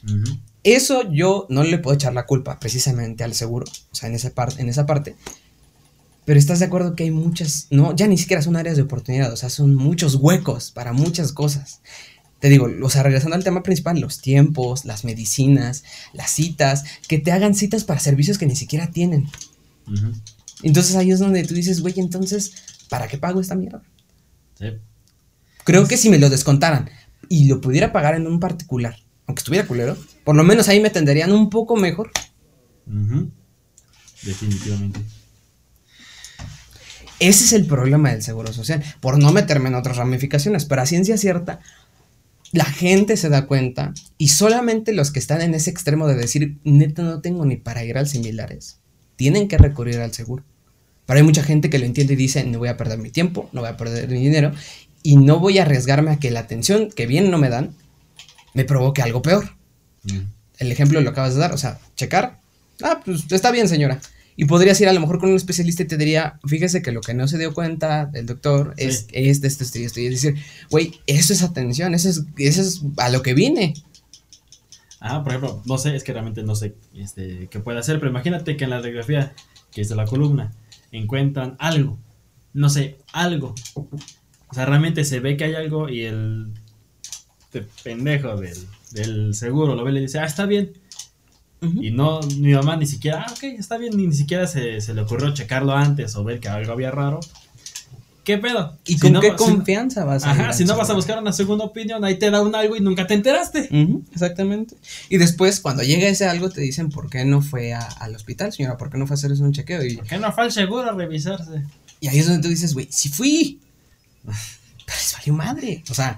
Ujú. 0.06 0.40
Eso 0.64 1.12
yo 1.12 1.48
no 1.50 1.64
le 1.64 1.80
puedo 1.80 1.96
echar 1.96 2.14
la 2.14 2.26
culpa 2.26 2.60
precisamente 2.60 3.24
al 3.24 3.34
seguro, 3.34 3.66
o 3.92 3.96
sea, 3.96 4.10
en 4.10 4.16
esa, 4.16 4.30
parte 4.30 4.62
en 4.62 4.70
esa 4.70 4.86
parte. 4.86 5.16
Pero 6.26 6.40
estás 6.40 6.60
de 6.60 6.66
acuerdo 6.66 6.96
que 6.96 7.04
hay 7.04 7.12
muchas, 7.12 7.68
no, 7.72 7.96
ya 7.96 8.06
ni 8.08 8.18
siquiera 8.18 8.44
son 8.44 8.56
áreas 8.56 8.76
de 8.76 8.84
oportunidad, 8.84 9.34
o 9.34 9.36
sea, 9.36 9.50
son 9.50 9.74
muchos 9.74 10.16
huecos 10.16 10.72
para 10.72 10.94
muchas 10.94 11.32
cosas. 11.32 11.82
Te 12.40 12.50
digo, 12.50 12.68
o 12.82 12.90
sea, 12.90 13.04
regresando 13.04 13.36
al 13.36 13.44
tema 13.44 13.64
principal, 13.64 14.00
los 14.00 14.22
tiempos, 14.22 14.86
las 14.86 15.04
medicinas, 15.04 15.84
las 16.14 16.32
citas, 16.32 16.84
que 17.08 17.18
te 17.18 17.32
hagan 17.32 17.56
citas 17.56 17.84
para 17.84 18.00
servicios 18.00 18.38
que 18.38 18.46
ni 18.46 18.56
siquiera 18.56 18.92
tienen. 18.92 19.30
Entonces 20.64 20.96
ahí 20.96 21.12
es 21.12 21.20
donde 21.20 21.44
tú 21.44 21.54
dices, 21.54 21.82
güey, 21.82 22.00
entonces, 22.00 22.54
¿para 22.90 23.08
qué 23.08 23.18
pago 23.18 23.42
esta 23.42 23.56
mierda? 23.56 23.84
Sí. 24.60 24.68
Creo 25.64 25.88
que 25.88 25.98
si 25.98 26.10
me 26.10 26.20
lo 26.20 26.30
descontaran 26.30 26.90
y 27.30 27.46
lo 27.46 27.62
pudiera 27.62 27.92
pagar 27.92 28.16
en 28.16 28.28
un 28.28 28.40
particular, 28.40 28.96
aunque 29.32 29.40
estuviera 29.40 29.68
culero, 29.68 29.98
por 30.26 30.36
lo 30.36 30.44
menos 30.44 30.68
ahí 30.68 30.82
me 30.82 30.90
atenderían 30.90 31.32
un 31.32 31.50
poco 31.50 31.78
mejor. 31.78 32.12
Definitivamente. 34.24 35.00
Ese 37.20 37.46
es 37.46 37.54
el 37.54 37.66
problema 37.66 38.12
del 38.12 38.22
seguro 38.22 38.52
social, 38.52 38.84
por 39.00 39.18
no 39.18 39.32
meterme 39.32 39.70
en 39.70 39.76
otras 39.76 39.98
ramificaciones, 39.98 40.66
pero 40.66 40.82
a 40.82 40.86
ciencia 40.86 41.18
cierta, 41.18 41.62
la 42.52 42.66
gente 42.66 43.16
se 43.16 43.30
da 43.30 43.46
cuenta 43.48 43.94
y 44.18 44.30
solamente 44.30 44.92
los 44.92 45.12
que 45.12 45.20
están 45.20 45.42
en 45.42 45.54
ese 45.54 45.70
extremo 45.70 46.08
de 46.08 46.16
decir, 46.16 46.58
neta, 46.64 47.04
no 47.04 47.22
tengo 47.22 47.46
ni 47.46 47.56
para 47.56 47.86
ir 47.86 47.98
al 47.98 48.10
similares, 48.10 48.80
tienen 49.16 49.48
que 49.48 49.58
recurrir 49.58 50.00
al 50.00 50.14
seguro. 50.14 50.44
Pero 51.06 51.20
hay 51.20 51.24
mucha 51.24 51.44
gente 51.44 51.70
que 51.70 51.80
lo 51.80 51.86
entiende 51.86 52.14
y 52.14 52.18
dice, 52.18 52.44
no 52.44 52.60
voy 52.60 52.70
a 52.70 52.78
perder 52.78 53.00
mi 53.00 53.12
tiempo, 53.12 53.50
no 53.54 53.62
voy 53.62 53.70
a 53.70 53.78
perder 53.78 54.10
mi 54.10 54.20
dinero 54.20 54.52
y 55.04 55.16
no 55.16 55.40
voy 55.40 55.60
a 55.60 55.64
arriesgarme 55.64 56.12
a 56.12 56.20
que 56.20 56.32
la 56.32 56.42
atención 56.42 56.90
que 56.90 57.06
bien 57.06 57.32
no 57.32 57.38
me 57.38 57.50
dan 57.50 57.76
me 58.54 58.64
provoque 58.66 59.02
algo 59.02 59.22
peor. 59.22 59.56
Mm. 60.04 60.20
El 60.60 60.72
ejemplo 60.72 61.02
lo 61.02 61.10
acabas 61.10 61.34
de 61.34 61.40
dar, 61.40 61.54
o 61.54 61.58
sea, 61.58 61.80
checar. 61.96 62.40
Ah, 62.84 63.02
pues 63.04 63.32
está 63.32 63.52
bien, 63.52 63.68
señora. 63.68 64.00
Y 64.36 64.46
podrías 64.46 64.80
ir 64.82 64.88
a 64.88 64.94
lo 64.94 65.00
mejor 65.00 65.20
con 65.20 65.30
un 65.30 65.36
especialista 65.36 65.84
y 65.84 65.88
te 65.88 65.98
diría, 65.98 66.40
fíjese 66.46 66.82
que 66.82 66.92
lo 66.92 67.02
que 67.02 67.14
no 67.14 67.28
se 67.28 67.38
dio 67.38 67.54
cuenta 67.54 68.10
el 68.14 68.26
doctor 68.26 68.74
es, 68.78 69.00
Sí. 69.02 69.08
es 69.14 69.42
de 69.42 69.48
esto, 69.48 69.64
esto 69.64 69.80
y 69.80 69.84
esto. 69.84 70.00
Y 70.00 70.06
es 70.08 70.22
decir, 70.22 70.36
güey, 70.70 71.00
eso 71.06 71.34
es 71.34 71.44
atención, 71.44 71.94
eso 71.94 72.10
es, 72.10 72.24
eso 72.38 72.62
es 72.62 72.82
a 72.98 73.10
lo 73.10 73.22
que 73.22 73.34
vine. 73.34 73.74
Ah, 75.00 75.24
por 75.24 75.34
ejemplo, 75.34 75.62
no 75.66 75.78
sé, 75.78 75.96
es 75.96 76.04
que 76.04 76.14
realmente 76.14 76.44
no 76.44 76.56
sé 76.56 76.76
este, 76.96 77.48
qué 77.50 77.60
puede 77.60 77.80
hacer, 77.80 78.00
pero 78.00 78.12
imagínate 78.12 78.56
que 78.56 78.64
en 78.64 78.70
la 78.70 78.78
radiografía, 78.78 79.34
que 79.72 79.82
es 79.82 79.90
de 79.90 79.96
la 79.96 80.06
columna, 80.06 80.52
encuentran 80.92 81.56
algo, 81.60 81.98
no 82.54 82.70
sé, 82.70 82.98
algo. 83.12 83.56
O 83.76 84.54
sea, 84.54 84.66
realmente 84.66 85.04
se 85.06 85.20
ve 85.20 85.38
que 85.38 85.46
hay 85.46 85.56
algo 85.56 85.90
y 85.90 86.02
el 86.02 86.52
este 87.54 87.68
pendejo 87.84 88.38
del, 88.38 88.58
del 88.92 89.34
seguro 89.36 89.76
lo 89.76 89.84
ve 89.84 89.92
y 89.92 89.94
le 89.96 90.02
dice, 90.02 90.20
ah, 90.20 90.26
está 90.26 90.46
bien. 90.46 90.72
Y 91.80 91.92
no, 91.92 92.22
mi 92.38 92.54
mamá 92.54 92.76
ni 92.76 92.88
siquiera, 92.88 93.24
ah, 93.28 93.32
ok, 93.34 93.44
está 93.44 93.78
bien, 93.78 93.96
ni, 93.96 94.08
ni 94.08 94.16
siquiera 94.16 94.48
se, 94.48 94.82
se 94.82 94.96
le 94.96 95.02
ocurrió 95.02 95.32
checarlo 95.32 95.74
antes 95.76 96.16
o 96.16 96.24
ver 96.24 96.40
que 96.40 96.50
algo 96.50 96.72
había 96.74 96.90
raro. 96.90 97.20
¿Qué 98.24 98.38
pedo? 98.40 98.78
¿Y 98.86 98.94
Si 98.94 99.00
con 99.00 99.14
no 99.14 99.20
qué 99.20 99.32
si- 99.32 99.36
confianza 99.36 100.04
vas 100.06 100.24
a 100.24 100.32
Ajá, 100.32 100.54
si 100.54 100.64
no 100.66 100.76
vas 100.78 100.90
a 100.90 100.94
buscar 100.94 101.20
una 101.20 101.34
segunda 101.34 101.66
opinión, 101.66 102.04
ahí 102.04 102.18
te 102.18 102.32
da 102.32 102.42
un 102.42 102.56
algo 102.56 102.76
y 102.76 102.80
nunca 102.80 103.06
te 103.06 103.14
enteraste. 103.14 103.70
Exactamente. 104.12 104.76
Y 105.10 105.18
después, 105.18 105.60
cuando 105.60 105.84
llega 105.84 106.08
ese 106.08 106.26
algo, 106.26 106.50
te 106.50 106.62
dicen, 106.62 106.90
¿por 106.90 107.10
qué 107.10 107.26
no 107.26 107.42
fue 107.42 107.74
a- 107.74 107.82
al 107.86 108.16
hospital, 108.16 108.52
señora? 108.54 108.78
¿Por 108.78 108.90
qué 108.90 108.98
no 108.98 109.06
fue 109.06 109.16
a 109.16 109.18
hacerse 109.18 109.44
un 109.44 109.54
chequeo? 109.54 109.84
Y, 109.86 109.98
¿Por 109.98 110.08
qué 110.08 110.18
no 110.18 110.32
fue 110.32 110.46
al 110.46 110.52
seguro 110.52 110.90
a 110.90 110.94
revisarse? 110.94 111.64
y 112.00 112.08
ahí 112.08 112.18
es 112.18 112.26
donde 112.28 112.42
tú 112.42 112.50
dices, 112.50 112.74
güey, 112.74 112.88
sí 112.90 113.10
fui. 113.10 113.60
Pero 114.24 114.98
les 114.98 115.14
valió 115.18 115.34
madre. 115.34 115.84
O 115.90 115.94
sea, 115.94 116.18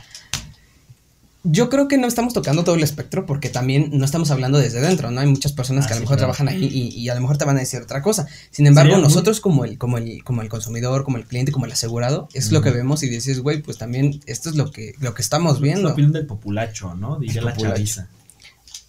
yo 1.43 1.69
creo 1.69 1.87
que 1.89 1.97
no 1.97 2.07
estamos 2.07 2.33
tocando 2.33 2.63
todo 2.63 2.75
el 2.75 2.83
espectro 2.83 3.25
porque 3.25 3.49
también 3.49 3.89
no 3.91 4.05
estamos 4.05 4.31
hablando 4.31 4.57
desde 4.59 4.79
dentro, 4.79 5.11
¿no? 5.11 5.19
Hay 5.19 5.27
muchas 5.27 5.51
personas 5.51 5.85
Ah, 5.85 5.87
que 5.89 5.93
a 5.93 5.95
lo 5.97 5.99
sí, 5.99 6.03
mejor 6.05 6.17
claro. 6.17 6.33
trabajan 6.33 6.47
ahí 6.47 6.63
y, 6.71 6.97
y 6.99 7.09
a 7.09 7.15
lo 7.15 7.21
mejor 7.21 7.37
te 7.37 7.43
van 7.45 7.57
a 7.57 7.59
decir 7.59 7.81
otra 7.81 8.01
cosa. 8.01 8.27
Sin 8.49 8.65
embargo, 8.65 8.91
Sería 8.93 9.03
nosotros 9.03 9.41
como 9.41 9.65
el, 9.65 9.77
como 9.77 9.97
el, 9.97 10.23
como 10.23 10.41
el 10.41 10.47
consumidor, 10.49 11.03
como 11.03 11.17
el 11.17 11.25
cliente, 11.25 11.51
como 11.51 11.65
el 11.65 11.71
asegurado, 11.73 12.29
es 12.33 12.51
lo 12.51 12.61
que 12.61 12.71
vemos 12.71 13.03
y 13.03 13.09
dices, 13.09 13.39
güey, 13.41 13.61
pues 13.61 13.77
también 13.77 14.21
esto 14.25 14.49
es 14.49 14.55
lo 14.55 14.71
que, 14.71 14.93
lo 14.99 15.13
que 15.13 15.21
estamos 15.21 15.55
Es 15.55 15.59
la 15.59 15.63
viendo. 15.65 15.89
opinión 15.91 16.13
del 16.13 16.25
populacho, 16.25 16.95
¿no? 16.95 17.19
Diría 17.19 17.41
la 17.41 17.55
chaviza. 17.57 18.07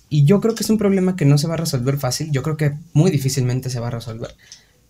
Y 0.09 0.25
yo 0.25 0.41
creo 0.41 0.55
que 0.55 0.63
es 0.63 0.71
un 0.71 0.79
problema 0.79 1.17
que 1.17 1.25
no 1.25 1.39
se 1.39 1.49
va 1.49 1.55
a 1.55 1.57
resolver 1.57 1.99
fácil. 1.99 2.31
Yo 2.31 2.43
creo 2.45 2.57
que 2.57 2.75
muy 2.93 3.11
difícilmente 3.11 3.69
se 3.69 3.81
va 3.81 3.89
a 3.89 3.91
resolver. 3.91 4.37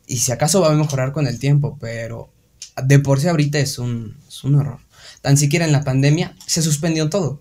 Y 0.07 0.19
si 0.19 0.33
acaso 0.33 0.61
va 0.61 0.71
a 0.71 0.77
mejorar 0.77 1.13
con 1.13 1.27
el 1.27 1.39
tiempo, 1.39 1.79
pero 1.81 2.29
de 2.83 2.99
por 2.99 3.21
sí 3.21 3.29
ahorita 3.29 3.59
es 3.59 3.79
un, 3.79 4.19
es 4.29 4.45
un 4.45 4.57
horror. 4.57 4.81
Tan 5.23 5.39
siquiera 5.39 5.65
en 5.65 5.73
la 5.73 5.83
pandemia 5.83 6.35
se 6.47 6.61
suspendió 6.61 7.09
todo. 7.09 7.41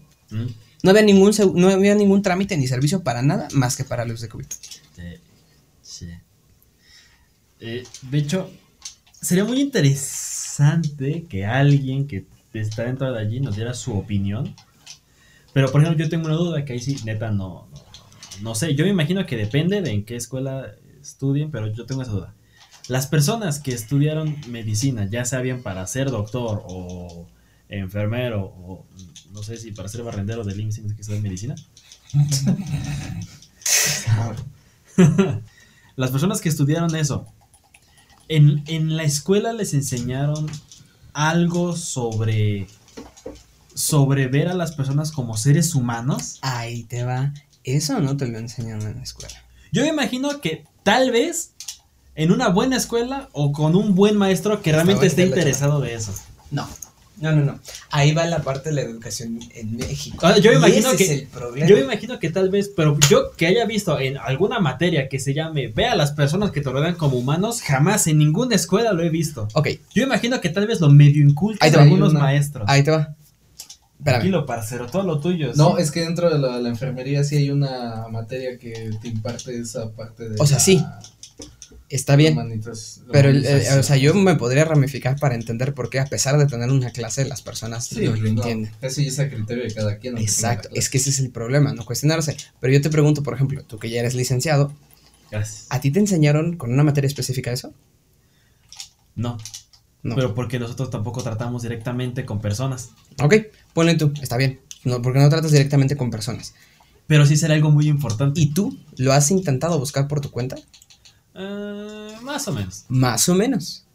No 0.84 0.89
había 0.89 1.02
ningún, 1.02 1.32
no 1.56 1.69
había 1.69 1.96
ningún 1.96 2.22
trámite 2.22 2.58
ni 2.58 2.67
servicio 2.67 3.04
para 3.04 3.22
nada 3.22 3.48
más 3.54 3.78
que 3.78 3.84
para 3.84 4.06
los 4.06 4.22
de 4.22 4.30
COVID. 4.30 4.46
Eh, 4.98 5.19
sí. 5.82 6.10
Eh, 7.60 7.84
de 8.02 8.17
hecho, 8.17 8.52
sería 9.22 9.46
muy 9.46 9.62
interesante 9.62 11.24
que 11.30 11.46
alguien 11.46 12.08
que 12.08 12.26
está 12.54 12.84
dentro 12.84 13.12
de 13.12 13.19
allí 13.19 13.39
nos 13.39 13.56
diera 13.56 13.74
su 13.74 13.98
opinión. 13.98 14.56
Pero, 15.54 15.72
por 15.72 15.82
ejemplo, 15.82 16.04
yo 16.04 16.10
tengo 16.10 16.26
una 16.26 16.36
duda 16.36 16.65
que 16.65 16.74
ahí 16.74 16.80
sí, 16.80 16.98
neta, 17.06 17.32
no, 17.32 17.67
no, 17.72 17.86
no 18.41 18.56
sé. 18.56 18.76
Yo 18.76 18.84
me 18.84 18.91
imagino 18.91 19.26
que 19.26 19.38
depende 19.38 19.82
de 19.82 19.91
en 19.91 20.04
qué 20.04 20.15
escuela 20.15 20.74
estudien, 21.02 21.52
pero 21.52 21.67
yo 21.67 21.86
tengo 21.86 22.02
esa 22.02 22.12
duda. 22.12 22.34
Las 22.89 23.08
personas 23.08 23.60
que 23.60 23.74
estudiaron 23.74 24.36
medicina, 24.50 25.08
ya 25.10 25.24
sea 25.24 25.39
bien 25.39 25.63
para 25.63 25.88
ser 25.88 26.12
doctor 26.12 26.63
o 26.65 27.28
enfermero 27.79 28.43
o 28.43 28.86
no 29.31 29.43
sé 29.43 29.57
si 29.57 29.71
para 29.71 29.89
ser 29.89 30.03
barrendero 30.03 30.43
del 30.43 30.59
IMSS, 30.59 30.93
que 30.93 31.01
estudian 31.01 31.23
medicina, 31.23 31.55
Las 35.95 36.12
personas 36.12 36.41
que 36.41 36.49
estudiaron 36.49 36.95
eso, 36.95 37.25
en, 38.27 38.63
en 38.67 38.97
la 38.97 39.03
escuela 39.03 39.53
les 39.53 39.73
enseñaron 39.73 40.47
algo 41.13 41.75
sobre, 41.75 42.67
sobre 43.75 44.27
ver 44.27 44.49
a 44.49 44.53
las 44.53 44.73
personas 44.73 45.12
como 45.12 45.38
seres 45.38 45.73
humanos. 45.75 46.39
Ahí 46.41 46.83
te 46.83 47.03
va. 47.03 47.33
Eso 47.63 47.99
no 47.99 48.17
te 48.17 48.27
lo 48.27 48.39
enseñan 48.39 48.81
en 48.81 48.97
la 48.97 49.03
escuela. 49.03 49.36
Yo 49.71 49.83
me 49.83 49.89
imagino 49.89 50.41
que 50.41 50.65
tal 50.83 51.12
vez 51.12 51.53
en 52.15 52.31
una 52.31 52.49
buena 52.49 52.77
escuela 52.77 53.29
o 53.31 53.51
con 53.51 53.75
un 53.75 53.95
buen 53.95 54.17
maestro 54.17 54.62
que 54.62 54.71
realmente 54.71 55.07
esté 55.07 55.25
interesado 55.25 55.79
de 55.79 55.95
eso. 55.95 56.13
No. 56.51 56.67
No, 57.21 57.32
no, 57.32 57.43
no. 57.45 57.60
Ahí 57.91 58.12
va 58.13 58.26
la 58.26 58.39
parte 58.41 58.69
de 58.69 58.76
la 58.76 58.82
educación 58.82 59.39
en 59.56 59.78
México. 59.78 60.17
Ah, 60.26 60.38
yo 60.38 60.49
me 60.52 60.56
Y 60.56 60.60
imagino 60.60 60.88
ese 60.89 60.97
que- 60.97 61.04
es 61.04 61.10
el 61.21 61.28
problema. 61.28 61.67
Yo 61.67 61.76
me 61.76 61.82
imagino 61.84 62.19
que 62.19 62.30
tal 62.32 62.49
vez, 62.49 62.71
pero 62.76 62.97
yo 63.10 63.32
que 63.38 63.45
haya 63.47 63.65
visto 63.65 63.99
en 63.99 64.17
alguna 64.17 64.60
materia 64.60 65.08
que 65.08 65.19
se 65.19 65.34
llame 65.34 65.67
Ve 65.67 65.86
a 65.86 65.95
las 65.95 66.12
personas 66.12 66.52
que 66.52 66.60
te 66.62 66.69
rodean 66.69 66.95
como 66.95 67.17
humanos, 67.17 67.62
jamás 67.62 68.08
en 68.08 68.17
ninguna 68.17 68.56
escuela 68.56 68.91
lo 68.93 69.04
he 69.04 69.10
visto. 69.10 69.47
Ok, 69.54 69.69
Yo 69.93 70.04
imagino 70.04 70.41
que 70.41 70.49
tal 70.49 70.67
vez 70.67 70.82
lo 70.82 70.89
medio 70.89 71.23
inculcan 71.26 71.73
algunos 71.80 72.12
una- 72.12 72.19
maestros. 72.21 72.65
ahí 72.67 72.84
te 72.84 72.91
va. 72.91 73.15
Espérame. 73.99 74.04
Tranquilo, 74.04 74.45
parcero, 74.45 74.88
todo 74.88 75.04
lo 75.04 75.19
tuyo. 75.21 75.52
No, 75.56 75.78
¿sí? 75.78 75.84
es 75.84 75.91
que 75.91 76.02
dentro 76.02 76.30
de 76.30 76.38
la, 76.38 76.60
la 76.60 76.67
enfermería 76.67 77.23
sí 77.23 77.38
hay 77.38 77.52
una 77.52 78.06
materia 78.12 78.58
que 78.58 78.89
te 79.02 79.08
imparte 79.08 79.58
esa 79.58 79.89
parte 79.91 80.28
de. 80.28 80.36
O 80.41 80.45
sea, 80.45 80.58
la 80.58 80.63
sí, 80.63 80.84
Está 81.93 82.15
bien. 82.15 82.36
Pero, 83.12 83.29
el- 83.29 83.45
eh, 83.45 83.67
o 83.77 83.84
sea, 83.84 83.97
yo 83.97 84.13
me 84.15 84.36
podría 84.36 84.65
ramificar 84.65 85.19
para 85.19 85.36
entender 85.36 85.73
por 85.75 85.89
qué, 85.91 85.99
a 85.99 86.06
pesar 86.06 86.38
de 86.39 86.47
tener 86.47 86.69
una 86.71 86.89
clase, 86.91 87.23
las 87.25 87.41
personas 87.43 87.86
Sí, 87.86 88.06
no 88.06 88.15
lo 88.15 88.17
no, 88.21 88.27
entienden. 88.27 88.71
Eso 88.82 89.01
ya 89.01 89.10
es 89.10 89.19
a 89.19 89.29
criterio 89.29 89.63
de 89.63 89.73
cada 89.73 89.97
quien. 89.99 90.17
Exacto, 90.17 90.69
es 90.73 90.89
que 90.89 90.97
ese 90.97 91.12
es 91.12 91.19
el 91.19 91.29
problema, 91.29 91.73
no 91.73 91.86
cuestionarse. 91.86 92.36
Pero 92.60 92.73
yo 92.73 92.82
te 92.82 92.89
pregunto, 92.89 93.21
por 93.21 93.36
ejemplo, 93.36 93.63
tú 93.63 93.77
que 93.77 93.89
ya 93.91 93.99
eres 93.99 94.15
licenciado, 94.15 94.73
Gracias. 95.29 95.67
¿a 95.69 95.82
ti 95.82 95.91
te 95.91 95.99
enseñaron 95.99 96.58
con 96.58 96.73
una 96.73 96.84
materia 96.84 97.08
específica 97.08 97.51
eso? 97.51 97.73
No, 99.15 99.38
No. 100.01 100.15
pero 100.15 100.34
porque 100.34 100.58
nosotros 100.60 100.89
tampoco 100.89 101.21
tratamos 101.21 101.62
directamente 101.62 102.25
con 102.25 102.41
personas. 102.41 102.89
Ok, 103.21 103.36
ponle 103.73 103.95
tú, 103.95 104.12
está 104.21 104.38
bien. 104.38 104.60
No, 104.84 105.01
porque 105.01 105.19
no 105.19 105.29
tratas 105.29 105.51
directamente 105.51 105.95
con 105.95 106.10
personas. 106.10 106.53
Pero 107.06 107.25
sí 107.25 107.38
será 107.38 107.53
algo 107.53 107.69
muy 107.69 107.88
importante. 107.88 108.39
¿Y 108.41 108.53
tú 108.53 108.77
lo 108.97 109.13
has 109.13 109.29
intentado 109.29 109.77
buscar 109.77 110.08
por 110.08 110.21
tu 110.21 110.32
cuenta? 110.32 110.56
Eh, 111.36 112.15
más 112.22 112.48
o 112.48 112.54
menos. 112.54 112.86
Más 112.89 113.28
o 113.30 113.36
menos. 113.36 113.86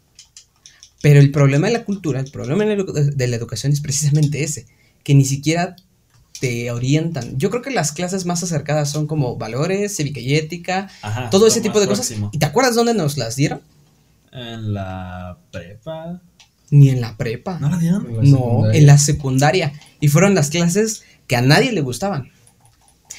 Pero 1.01 1.19
el 1.19 1.31
problema 1.31 1.67
de 1.67 1.73
la 1.73 1.85
cultura, 1.85 2.19
el 2.19 2.29
problema 2.31 2.65
de 2.65 3.27
la, 3.27 3.35
educación 3.35 3.71
es 3.71 3.79
precisamente 3.79 4.43
ese, 4.43 4.67
que 5.03 5.13
ni 5.15 5.23
siquiera 5.23 5.75
te 6.41 6.71
orientan. 6.71 7.37
Yo 7.37 7.49
creo 7.49 7.61
que 7.61 7.71
las 7.71 7.91
clases 7.91 8.25
más 8.25 8.43
acercadas 8.43 8.91
son 8.91 9.07
como 9.07 9.37
valores, 9.37 9.95
cívica 9.95 10.19
y 10.19 10.35
ética, 10.35 10.89
Ajá. 11.01 11.29
todo 11.29 11.47
ese 11.47 11.61
tipo 11.61 11.79
de 11.79 11.87
cosas. 11.87 12.13
¿Y 12.31 12.37
te 12.37 12.45
acuerdas 12.45 12.75
dónde 12.75 12.93
nos 12.93 13.17
las 13.17 13.35
dieron? 13.35 13.61
En 14.31 14.73
la 14.73 15.37
prepa. 15.51 16.21
Ni 16.69 16.89
en 16.89 17.01
la 17.01 17.15
prepa. 17.17 17.59
¿No 17.59 17.69
la 17.69 17.77
dieron? 17.77 18.05
En 18.07 18.15
la 18.17 18.23
No, 18.23 18.37
secundaria. 18.37 18.79
en 18.79 18.85
la 18.87 18.97
secundaria. 18.97 19.73
Y 20.01 20.07
fueron 20.09 20.35
las 20.35 20.49
clases 20.49 21.03
que 21.27 21.35
a 21.35 21.41
nadie 21.41 21.71
le 21.71 21.81
gustaban. 21.81 22.31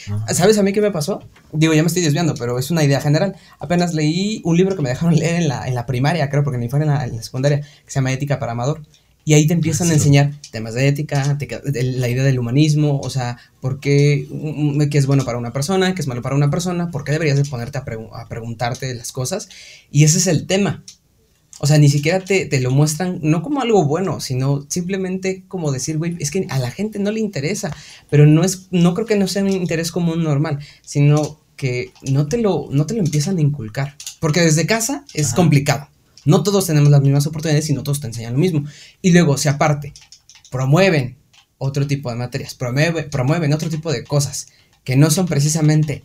Ajá. 0.06 0.34
¿Sabes 0.34 0.58
a 0.58 0.62
mí 0.62 0.72
qué 0.72 0.80
me 0.80 0.90
pasó? 0.90 1.22
Digo, 1.52 1.74
ya 1.74 1.82
me 1.82 1.88
estoy 1.88 2.02
desviando, 2.02 2.34
pero 2.34 2.58
es 2.58 2.70
una 2.70 2.84
idea 2.84 3.00
general. 3.00 3.36
Apenas 3.58 3.94
leí 3.94 4.40
un 4.44 4.56
libro 4.56 4.76
que 4.76 4.82
me 4.82 4.88
dejaron 4.90 5.14
leer 5.18 5.36
en 5.36 5.48
la, 5.48 5.66
en 5.66 5.74
la 5.74 5.86
primaria, 5.86 6.28
creo, 6.30 6.42
porque 6.44 6.58
ni 6.58 6.68
fue 6.68 6.80
en 6.80 6.86
la, 6.88 7.04
en 7.04 7.16
la 7.16 7.22
secundaria, 7.22 7.60
que 7.60 7.66
se 7.90 7.94
llama 7.94 8.12
Ética 8.12 8.38
para 8.38 8.52
Amador. 8.52 8.82
Y 9.22 9.34
ahí 9.34 9.46
te 9.46 9.52
empiezan 9.52 9.90
a 9.90 9.92
enseñar 9.94 10.32
temas 10.50 10.72
de 10.74 10.88
ética, 10.88 11.34
de 11.36 11.82
la 11.84 12.08
idea 12.08 12.24
del 12.24 12.38
humanismo, 12.38 12.98
o 13.00 13.10
sea, 13.10 13.36
por 13.60 13.78
qué, 13.78 14.26
mm, 14.30 14.88
qué 14.88 14.96
es 14.98 15.06
bueno 15.06 15.24
para 15.26 15.36
una 15.38 15.52
persona, 15.52 15.94
qué 15.94 16.00
es 16.00 16.08
malo 16.08 16.22
para 16.22 16.34
una 16.34 16.50
persona, 16.50 16.90
por 16.90 17.04
qué 17.04 17.12
deberías 17.12 17.36
de 17.36 17.44
ponerte 17.44 17.76
a, 17.78 17.84
pregu- 17.84 18.08
a 18.14 18.26
preguntarte 18.28 18.92
las 18.94 19.12
cosas. 19.12 19.48
Y 19.90 20.04
ese 20.04 20.18
es 20.18 20.26
el 20.26 20.46
tema. 20.46 20.82
O 21.62 21.66
sea, 21.66 21.76
ni 21.78 21.88
siquiera 21.90 22.20
te, 22.20 22.46
te 22.46 22.58
lo 22.60 22.70
muestran, 22.70 23.18
no 23.22 23.42
como 23.42 23.60
algo 23.60 23.84
bueno, 23.84 24.18
sino 24.20 24.64
simplemente 24.70 25.44
como 25.46 25.70
decir, 25.72 25.98
güey, 25.98 26.16
es 26.18 26.30
que 26.30 26.46
a 26.48 26.58
la 26.58 26.70
gente 26.70 26.98
no 26.98 27.10
le 27.10 27.20
interesa, 27.20 27.70
pero 28.08 28.26
no 28.26 28.42
es, 28.44 28.68
no 28.70 28.94
creo 28.94 29.06
que 29.06 29.16
no 29.16 29.28
sea 29.28 29.42
un 29.42 29.50
interés 29.50 29.92
común 29.92 30.22
normal, 30.24 30.58
sino 30.82 31.38
que 31.56 31.92
no 32.10 32.26
te 32.28 32.38
lo, 32.38 32.68
no 32.70 32.86
te 32.86 32.94
lo 32.94 33.00
empiezan 33.00 33.36
a 33.36 33.42
inculcar. 33.42 33.94
Porque 34.20 34.40
desde 34.40 34.66
casa 34.66 35.04
es 35.12 35.28
Ajá. 35.28 35.36
complicado. 35.36 35.88
No 36.24 36.42
todos 36.42 36.66
tenemos 36.66 36.90
las 36.90 37.02
mismas 37.02 37.26
oportunidades 37.26 37.68
y 37.68 37.74
no 37.74 37.82
todos 37.82 38.00
te 38.00 38.06
enseñan 38.06 38.32
lo 38.32 38.38
mismo. 38.38 38.64
Y 39.02 39.12
luego, 39.12 39.36
si 39.36 39.48
aparte, 39.48 39.92
promueven 40.50 41.16
otro 41.58 41.86
tipo 41.86 42.08
de 42.10 42.16
materias, 42.16 42.56
promueve- 42.58 43.08
promueven 43.10 43.52
otro 43.52 43.68
tipo 43.68 43.92
de 43.92 44.04
cosas 44.04 44.48
que 44.84 44.96
no 44.96 45.10
son 45.10 45.26
precisamente 45.26 46.04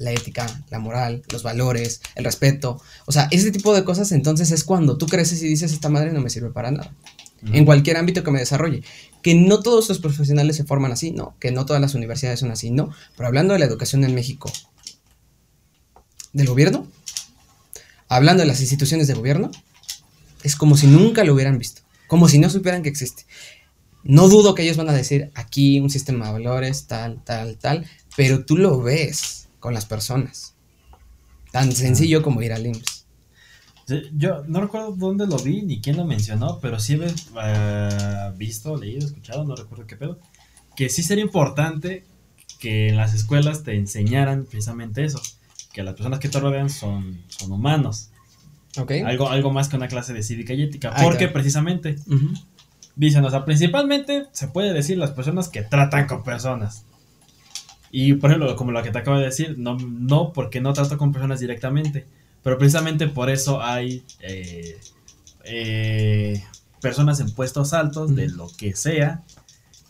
la 0.00 0.12
ética, 0.12 0.46
la 0.70 0.78
moral, 0.78 1.22
los 1.30 1.42
valores, 1.42 2.00
el 2.14 2.24
respeto. 2.24 2.80
O 3.04 3.12
sea, 3.12 3.28
ese 3.30 3.50
tipo 3.50 3.74
de 3.74 3.84
cosas 3.84 4.10
entonces 4.12 4.50
es 4.50 4.64
cuando 4.64 4.96
tú 4.96 5.06
creces 5.06 5.42
y 5.42 5.48
dices, 5.48 5.72
esta 5.72 5.90
madre 5.90 6.10
no 6.12 6.22
me 6.22 6.30
sirve 6.30 6.50
para 6.50 6.70
nada. 6.70 6.92
En 7.52 7.64
cualquier 7.66 7.98
ámbito 7.98 8.24
que 8.24 8.30
me 8.30 8.38
desarrolle. 8.38 8.82
Que 9.22 9.34
no 9.34 9.60
todos 9.60 9.88
los 9.90 9.98
profesionales 9.98 10.56
se 10.56 10.64
forman 10.64 10.92
así, 10.92 11.10
no. 11.10 11.36
Que 11.38 11.52
no 11.52 11.66
todas 11.66 11.82
las 11.82 11.94
universidades 11.94 12.40
son 12.40 12.50
así, 12.50 12.70
no. 12.70 12.90
Pero 13.16 13.26
hablando 13.26 13.52
de 13.52 13.60
la 13.60 13.66
educación 13.66 14.02
en 14.04 14.14
México, 14.14 14.50
del 16.32 16.46
gobierno, 16.46 16.86
hablando 18.08 18.42
de 18.42 18.46
las 18.46 18.60
instituciones 18.62 19.06
de 19.06 19.14
gobierno, 19.14 19.50
es 20.42 20.56
como 20.56 20.78
si 20.78 20.86
nunca 20.86 21.24
lo 21.24 21.34
hubieran 21.34 21.58
visto. 21.58 21.82
Como 22.06 22.28
si 22.28 22.38
no 22.38 22.48
supieran 22.48 22.82
que 22.82 22.88
existe. 22.88 23.26
No 24.02 24.28
dudo 24.28 24.54
que 24.54 24.62
ellos 24.62 24.78
van 24.78 24.88
a 24.88 24.94
decir 24.94 25.30
aquí 25.34 25.78
un 25.78 25.90
sistema 25.90 26.26
de 26.26 26.32
valores, 26.32 26.86
tal, 26.86 27.22
tal, 27.22 27.58
tal, 27.58 27.86
pero 28.16 28.46
tú 28.46 28.56
lo 28.56 28.80
ves 28.80 29.40
con 29.60 29.74
las 29.74 29.86
personas. 29.86 30.54
Tan 31.52 31.72
sencillo 31.72 32.22
como 32.22 32.42
ir 32.42 32.52
al 32.52 32.66
IMSS. 32.66 33.06
Yo 34.16 34.44
no 34.46 34.60
recuerdo 34.60 34.92
dónde 34.92 35.26
lo 35.26 35.36
vi 35.38 35.62
ni 35.62 35.80
quién 35.80 35.96
lo 35.96 36.04
mencionó, 36.04 36.60
pero 36.60 36.78
sí 36.78 36.94
he 36.94 37.06
eh, 37.42 38.32
visto, 38.36 38.76
leído, 38.76 39.04
escuchado, 39.06 39.44
no 39.44 39.56
recuerdo 39.56 39.86
qué 39.86 39.96
pedo, 39.96 40.18
que 40.76 40.88
sí 40.88 41.02
sería 41.02 41.24
importante 41.24 42.04
que 42.60 42.88
en 42.90 42.96
las 42.96 43.14
escuelas 43.14 43.64
te 43.64 43.74
enseñaran 43.74 44.44
precisamente 44.44 45.04
eso, 45.04 45.20
que 45.72 45.82
las 45.82 45.94
personas 45.94 46.20
que 46.20 46.28
te 46.28 46.38
rodean 46.38 46.70
son, 46.70 47.20
son 47.28 47.50
humanos, 47.50 48.10
¿Ok? 48.78 48.92
algo, 49.04 49.28
algo 49.28 49.50
más 49.50 49.68
que 49.68 49.76
una 49.76 49.88
clase 49.88 50.12
de 50.12 50.22
cívica 50.22 50.52
y 50.52 50.62
ética, 50.62 50.90
Ah, 50.94 51.02
porque 51.02 51.18
claro. 51.18 51.32
precisamente 51.32 51.96
Ujú. 52.06 52.32
dicen, 52.94 53.24
o 53.24 53.30
sea, 53.30 53.44
principalmente 53.44 54.26
se 54.30 54.46
puede 54.46 54.72
decir 54.72 54.98
las 54.98 55.10
personas 55.10 55.48
que 55.48 55.62
tratan 55.62 56.06
con 56.06 56.22
personas. 56.22 56.84
Y 57.90 58.14
por 58.14 58.30
ejemplo, 58.30 58.54
como 58.56 58.70
lo 58.72 58.82
que 58.82 58.90
te 58.90 58.98
acabo 58.98 59.18
de 59.18 59.24
decir, 59.24 59.56
no, 59.58 59.76
no 59.76 60.32
porque 60.32 60.60
no 60.60 60.72
trato 60.72 60.96
con 60.96 61.12
personas 61.12 61.40
directamente, 61.40 62.06
pero 62.42 62.56
precisamente 62.56 63.08
por 63.08 63.30
eso 63.30 63.62
hay 63.62 64.04
eh, 64.20 64.78
eh, 65.44 66.42
personas 66.80 67.20
en 67.20 67.30
puestos 67.34 67.72
altos 67.72 68.14
de 68.14 68.28
lo 68.28 68.48
que 68.56 68.74
sea, 68.74 69.22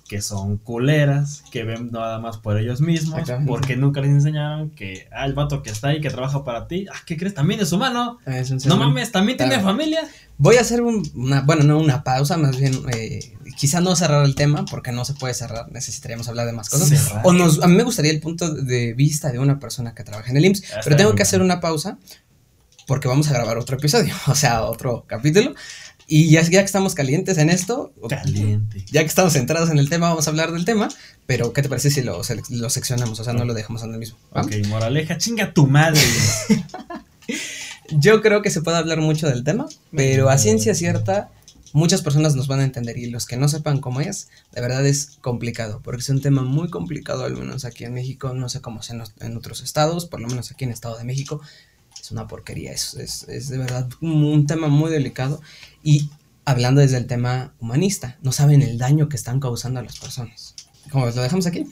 que 0.09 0.21
son 0.21 0.57
culeras, 0.57 1.45
que 1.53 1.63
ven 1.63 1.91
nada 1.93 2.19
más 2.19 2.37
por 2.39 2.59
ellos 2.59 2.81
mismos, 2.81 3.21
Exactamente. 3.21 3.49
porque 3.49 3.77
nunca 3.77 4.01
les 4.01 4.11
enseñaron 4.11 4.71
que 4.71 5.07
ah, 5.13 5.25
el 5.25 5.35
vato 5.35 5.63
que 5.63 5.71
está 5.71 5.89
ahí, 5.89 6.01
que 6.01 6.11
trabaja 6.11 6.43
para 6.43 6.67
ti, 6.67 6.87
ah, 6.93 6.97
¿qué 7.07 7.17
crees? 7.17 7.35
También 7.35 7.61
es 7.61 7.71
humano. 7.71 8.19
Es 8.27 8.49
ser 8.49 8.59
No 8.67 8.77
mames, 8.77 9.13
también 9.13 9.39
tiene 9.39 9.61
familia. 9.61 10.01
Voy 10.37 10.57
a 10.57 10.63
hacer 10.63 10.83
un- 10.83 11.09
una, 11.15 11.43
bueno, 11.43 11.63
no 11.63 11.79
una 11.79 12.03
pausa, 12.03 12.37
más 12.37 12.59
bien, 12.59 12.73
eh, 12.93 13.37
quizá 13.57 13.81
no 13.81 13.95
cerrar 13.97 14.25
el 14.25 14.35
tema, 14.35 14.65
porque 14.65 14.93
no 14.93 15.05
se 15.05 15.15
puede 15.15 15.35
cerrar, 15.35 15.71
necesitaríamos 15.71 16.29
hablar 16.29 16.47
de 16.47 16.53
más 16.53 16.69
cosas. 16.69 16.89
Cerrar. 16.89 17.23
O 17.25 17.33
nos, 17.33 17.63
a 17.63 17.67
mí 17.67 17.75
me 17.75 17.83
gustaría 17.83 18.11
el 18.11 18.21
punto 18.21 18.53
de 18.53 18.95
vista 18.95 19.31
de 19.31 19.39
una 19.39 19.59
persona 19.59 19.95
que 19.95 20.05
trabaja 20.05 20.31
en 20.31 20.37
el 20.37 20.45
IMSS, 20.45 20.63
pero 20.85 20.97
tengo 20.97 21.15
que 21.15 21.23
hacer 21.23 21.43
una 21.43 21.61
pausa, 21.61 21.99
porque 22.87 23.09
vamos 23.09 23.29
a 23.29 23.33
grabar 23.33 23.59
otro 23.59 23.77
episodio, 23.77 24.15
o 24.27 24.35
sea, 24.35 24.63
otro 24.65 25.05
capítulo, 25.07 25.55
y 26.13 26.29
ya, 26.29 26.43
ya 26.43 26.59
que 26.59 26.65
estamos 26.65 26.97
calientes 26.97 27.39
en 27.39 27.51
esto, 27.51 27.93
Caliente. 28.09 28.85
ya 28.91 29.03
que 29.03 29.07
estamos 29.07 29.33
centrados 29.35 29.71
en 29.71 29.79
el 29.79 29.89
tema, 29.89 30.09
vamos 30.09 30.27
a 30.27 30.31
hablar 30.31 30.51
del 30.51 30.65
tema, 30.65 30.89
pero 31.27 31.53
¿qué 31.53 31.63
te 31.63 31.69
parece 31.69 31.89
si 31.89 32.03
lo, 32.03 32.25
seccionamos? 32.25 33.21
O 33.21 33.23
sea, 33.23 33.33
no 33.33 33.45
lo 33.45 33.55
dejamos 33.55 33.85
en 33.85 33.93
el 33.93 33.99
mismo. 33.99 34.19
¿va? 34.37 34.43
Ok, 34.43 34.51
moraleja, 34.67 35.19
chinga 35.19 35.53
tu 35.53 35.69
madre. 35.69 36.01
Yo 37.91 38.23
creo 38.23 38.43
que 38.43 38.51
se 38.51 38.61
puede 38.61 38.79
hablar 38.79 39.01
mucho 39.01 39.29
del 39.29 39.45
tema, 39.45 39.69
pero 39.95 40.31
a 40.31 40.39
ciencia 40.39 40.75
cierta 40.75 41.31
muchas 41.73 42.03
personas 42.03 42.35
nos 42.35 42.47
van 42.49 42.61
a 42.61 42.65
entender 42.65 42.97
y 42.99 43.11
los 43.11 43.27
que 43.27 43.37
no 43.37 43.49
sepan 43.49 43.81
cómo 43.81 44.01
es, 44.01 44.29
de 44.53 44.61
verdad 44.61 44.85
es 44.87 45.19
complicado, 45.21 45.81
porque 45.83 46.01
es 46.01 46.09
un 46.09 46.21
tema 46.21 46.43
muy 46.43 46.69
complicado, 46.69 47.25
al 47.25 47.37
menos 47.37 47.65
aquí 47.65 47.85
en 47.85 47.95
México, 47.95 48.35
no 48.35 48.49
sé 48.49 48.61
cómo 48.61 48.83
sea 48.83 48.97
en, 48.97 49.03
os- 49.03 49.15
en 49.21 49.37
otros 49.37 49.63
estados, 49.63 50.07
por 50.07 50.21
lo 50.21 50.29
menos 50.29 50.51
aquí 50.51 50.65
en 50.65 50.71
Estado 50.71 50.99
de 50.99 51.05
México, 51.05 51.41
es 52.01 52.11
una 52.11 52.27
porquería, 52.27 52.73
es, 52.73 52.95
es, 52.95 53.25
es 53.29 53.49
de 53.49 53.59
verdad 53.59 53.89
un, 54.01 54.25
un 54.25 54.47
tema 54.47 54.69
muy 54.69 54.91
delicado 54.91 55.41
y 55.83 56.11
hablando 56.45 56.81
desde 56.81 56.97
el 56.97 57.07
tema 57.07 57.53
humanista, 57.61 58.19
no 58.23 58.33
saben 58.33 58.63
el 58.63 58.79
daño 58.79 59.09
que 59.09 59.17
están 59.17 59.39
causando 59.41 59.81
a 59.81 59.83
las 59.83 59.99
personas. 59.99 60.55
Como 60.91 61.07
ves, 61.07 61.15
lo 61.15 61.23
dejamos 61.23 61.47
aquí. 61.47 61.67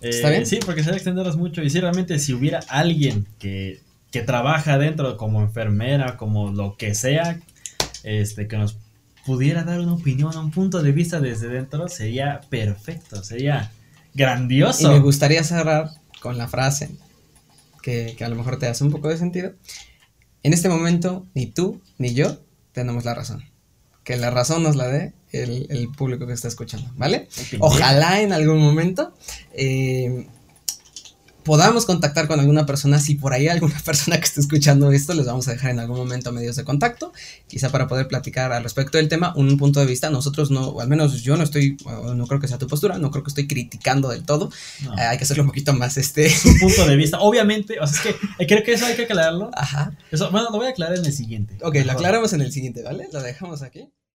¿Está 0.00 0.28
Eh, 0.28 0.32
bien? 0.32 0.46
Sí, 0.46 0.58
porque 0.64 0.82
se 0.82 0.90
va 0.90 0.96
a 0.96 1.36
mucho. 1.36 1.62
Y 1.62 1.70
si 1.70 1.80
realmente 1.80 2.18
si 2.18 2.32
hubiera 2.32 2.60
alguien 2.68 3.26
que, 3.38 3.80
que 4.10 4.22
trabaja 4.22 4.78
dentro 4.78 5.16
como 5.16 5.42
enfermera, 5.42 6.16
como 6.16 6.50
lo 6.50 6.76
que 6.76 6.94
sea, 6.94 7.40
este, 8.02 8.48
que 8.48 8.56
nos 8.56 8.76
pudiera 9.26 9.64
dar 9.64 9.80
una 9.80 9.94
opinión, 9.94 10.36
un 10.36 10.50
punto 10.50 10.82
de 10.82 10.92
vista 10.92 11.20
desde 11.20 11.48
dentro, 11.48 11.88
sería 11.88 12.40
perfecto, 12.50 13.22
sería 13.22 13.70
Y 14.14 14.18
grandioso. 14.18 14.90
me 14.90 14.98
gustaría 15.00 15.42
cerrar 15.44 15.90
con 16.20 16.38
la 16.38 16.48
frase 16.48 16.90
que, 17.82 18.14
que 18.16 18.24
a 18.24 18.28
lo 18.28 18.36
mejor 18.36 18.58
te 18.58 18.66
hace 18.66 18.84
un 18.84 18.90
poco 18.90 19.08
de 19.08 19.18
sentido. 19.18 19.52
En 20.42 20.52
este 20.52 20.68
momento, 20.68 21.26
ni 21.34 21.46
tú 21.46 21.80
ni 21.98 22.14
yo 22.14 22.38
tenemos 22.72 23.04
la 23.04 23.14
razón. 23.14 23.44
Que 24.04 24.16
la 24.16 24.30
razón 24.30 24.62
nos 24.64 24.74
la 24.76 24.88
dé 24.88 25.12
el, 25.30 25.66
el 25.70 25.88
público 25.88 26.26
que 26.26 26.32
está 26.32 26.48
escuchando, 26.48 26.90
¿vale? 26.96 27.28
Ojalá 27.60 28.20
en 28.20 28.32
algún 28.32 28.58
momento 28.58 29.14
eh, 29.54 30.26
podamos 31.44 31.86
contactar 31.86 32.28
con 32.28 32.40
alguna 32.40 32.66
persona. 32.66 32.98
Si 32.98 33.14
por 33.14 33.32
ahí 33.32 33.42
hay 33.42 33.48
alguna 33.48 33.78
persona 33.84 34.18
que 34.18 34.24
esté 34.24 34.40
escuchando 34.40 34.90
esto, 34.92 35.14
les 35.14 35.26
vamos 35.26 35.48
a 35.48 35.52
dejar 35.52 35.70
en 35.70 35.80
algún 35.80 35.96
momento 35.96 36.32
medios 36.32 36.56
de 36.56 36.64
contacto, 36.64 37.12
quizá 37.48 37.70
para 37.70 37.86
poder 37.88 38.08
platicar 38.08 38.52
al 38.52 38.62
respecto 38.62 38.98
del 38.98 39.08
tema, 39.08 39.32
un 39.36 39.56
punto 39.58 39.80
de 39.80 39.86
vista. 39.86 40.10
Nosotros 40.10 40.50
no, 40.50 40.68
o 40.68 40.80
al 40.80 40.88
menos 40.88 41.22
yo 41.22 41.36
no 41.36 41.44
estoy, 41.44 41.76
no 42.14 42.26
creo 42.26 42.40
que 42.40 42.48
sea 42.48 42.58
tu 42.58 42.66
postura, 42.66 42.98
no 42.98 43.10
creo 43.10 43.24
que 43.24 43.30
estoy 43.30 43.46
criticando 43.46 44.08
del 44.08 44.24
todo. 44.24 44.50
No, 44.84 44.92
Eh, 44.98 45.02
hay 45.02 45.18
que 45.18 45.24
hacerlo 45.24 45.42
un 45.42 45.48
poquito 45.48 45.72
más 45.72 45.96
este. 45.96 46.26
es 46.26 46.44
un 46.44 46.58
punto 46.58 46.86
de 46.86 46.96
vista. 46.96 47.18
Obviamente, 47.20 47.78
o 47.80 47.86
sea, 47.86 47.96
es 47.96 48.00
que 48.00 48.26
eh, 48.42 48.46
creo 48.46 48.62
que 48.62 48.72
eso 48.72 48.86
hay 48.86 48.96
que 48.96 49.02
aclararlo. 49.02 49.50
Ajá. 49.54 49.96
Eso, 50.10 50.30
bueno, 50.30 50.48
lo 50.50 50.58
voy 50.58 50.66
a 50.66 50.70
aclarar 50.70 50.96
en 50.96 51.04
el 51.04 51.12
siguiente. 51.12 51.58
Ok, 51.62 51.76
lo 51.84 51.92
aclaramos 51.92 52.32
en 52.32 52.42
el 52.42 52.52
siguiente, 52.52 52.82
¿vale? 52.82 53.08
Lo 53.12 53.22
dejamos 53.22 53.62
aquí. 53.62 53.88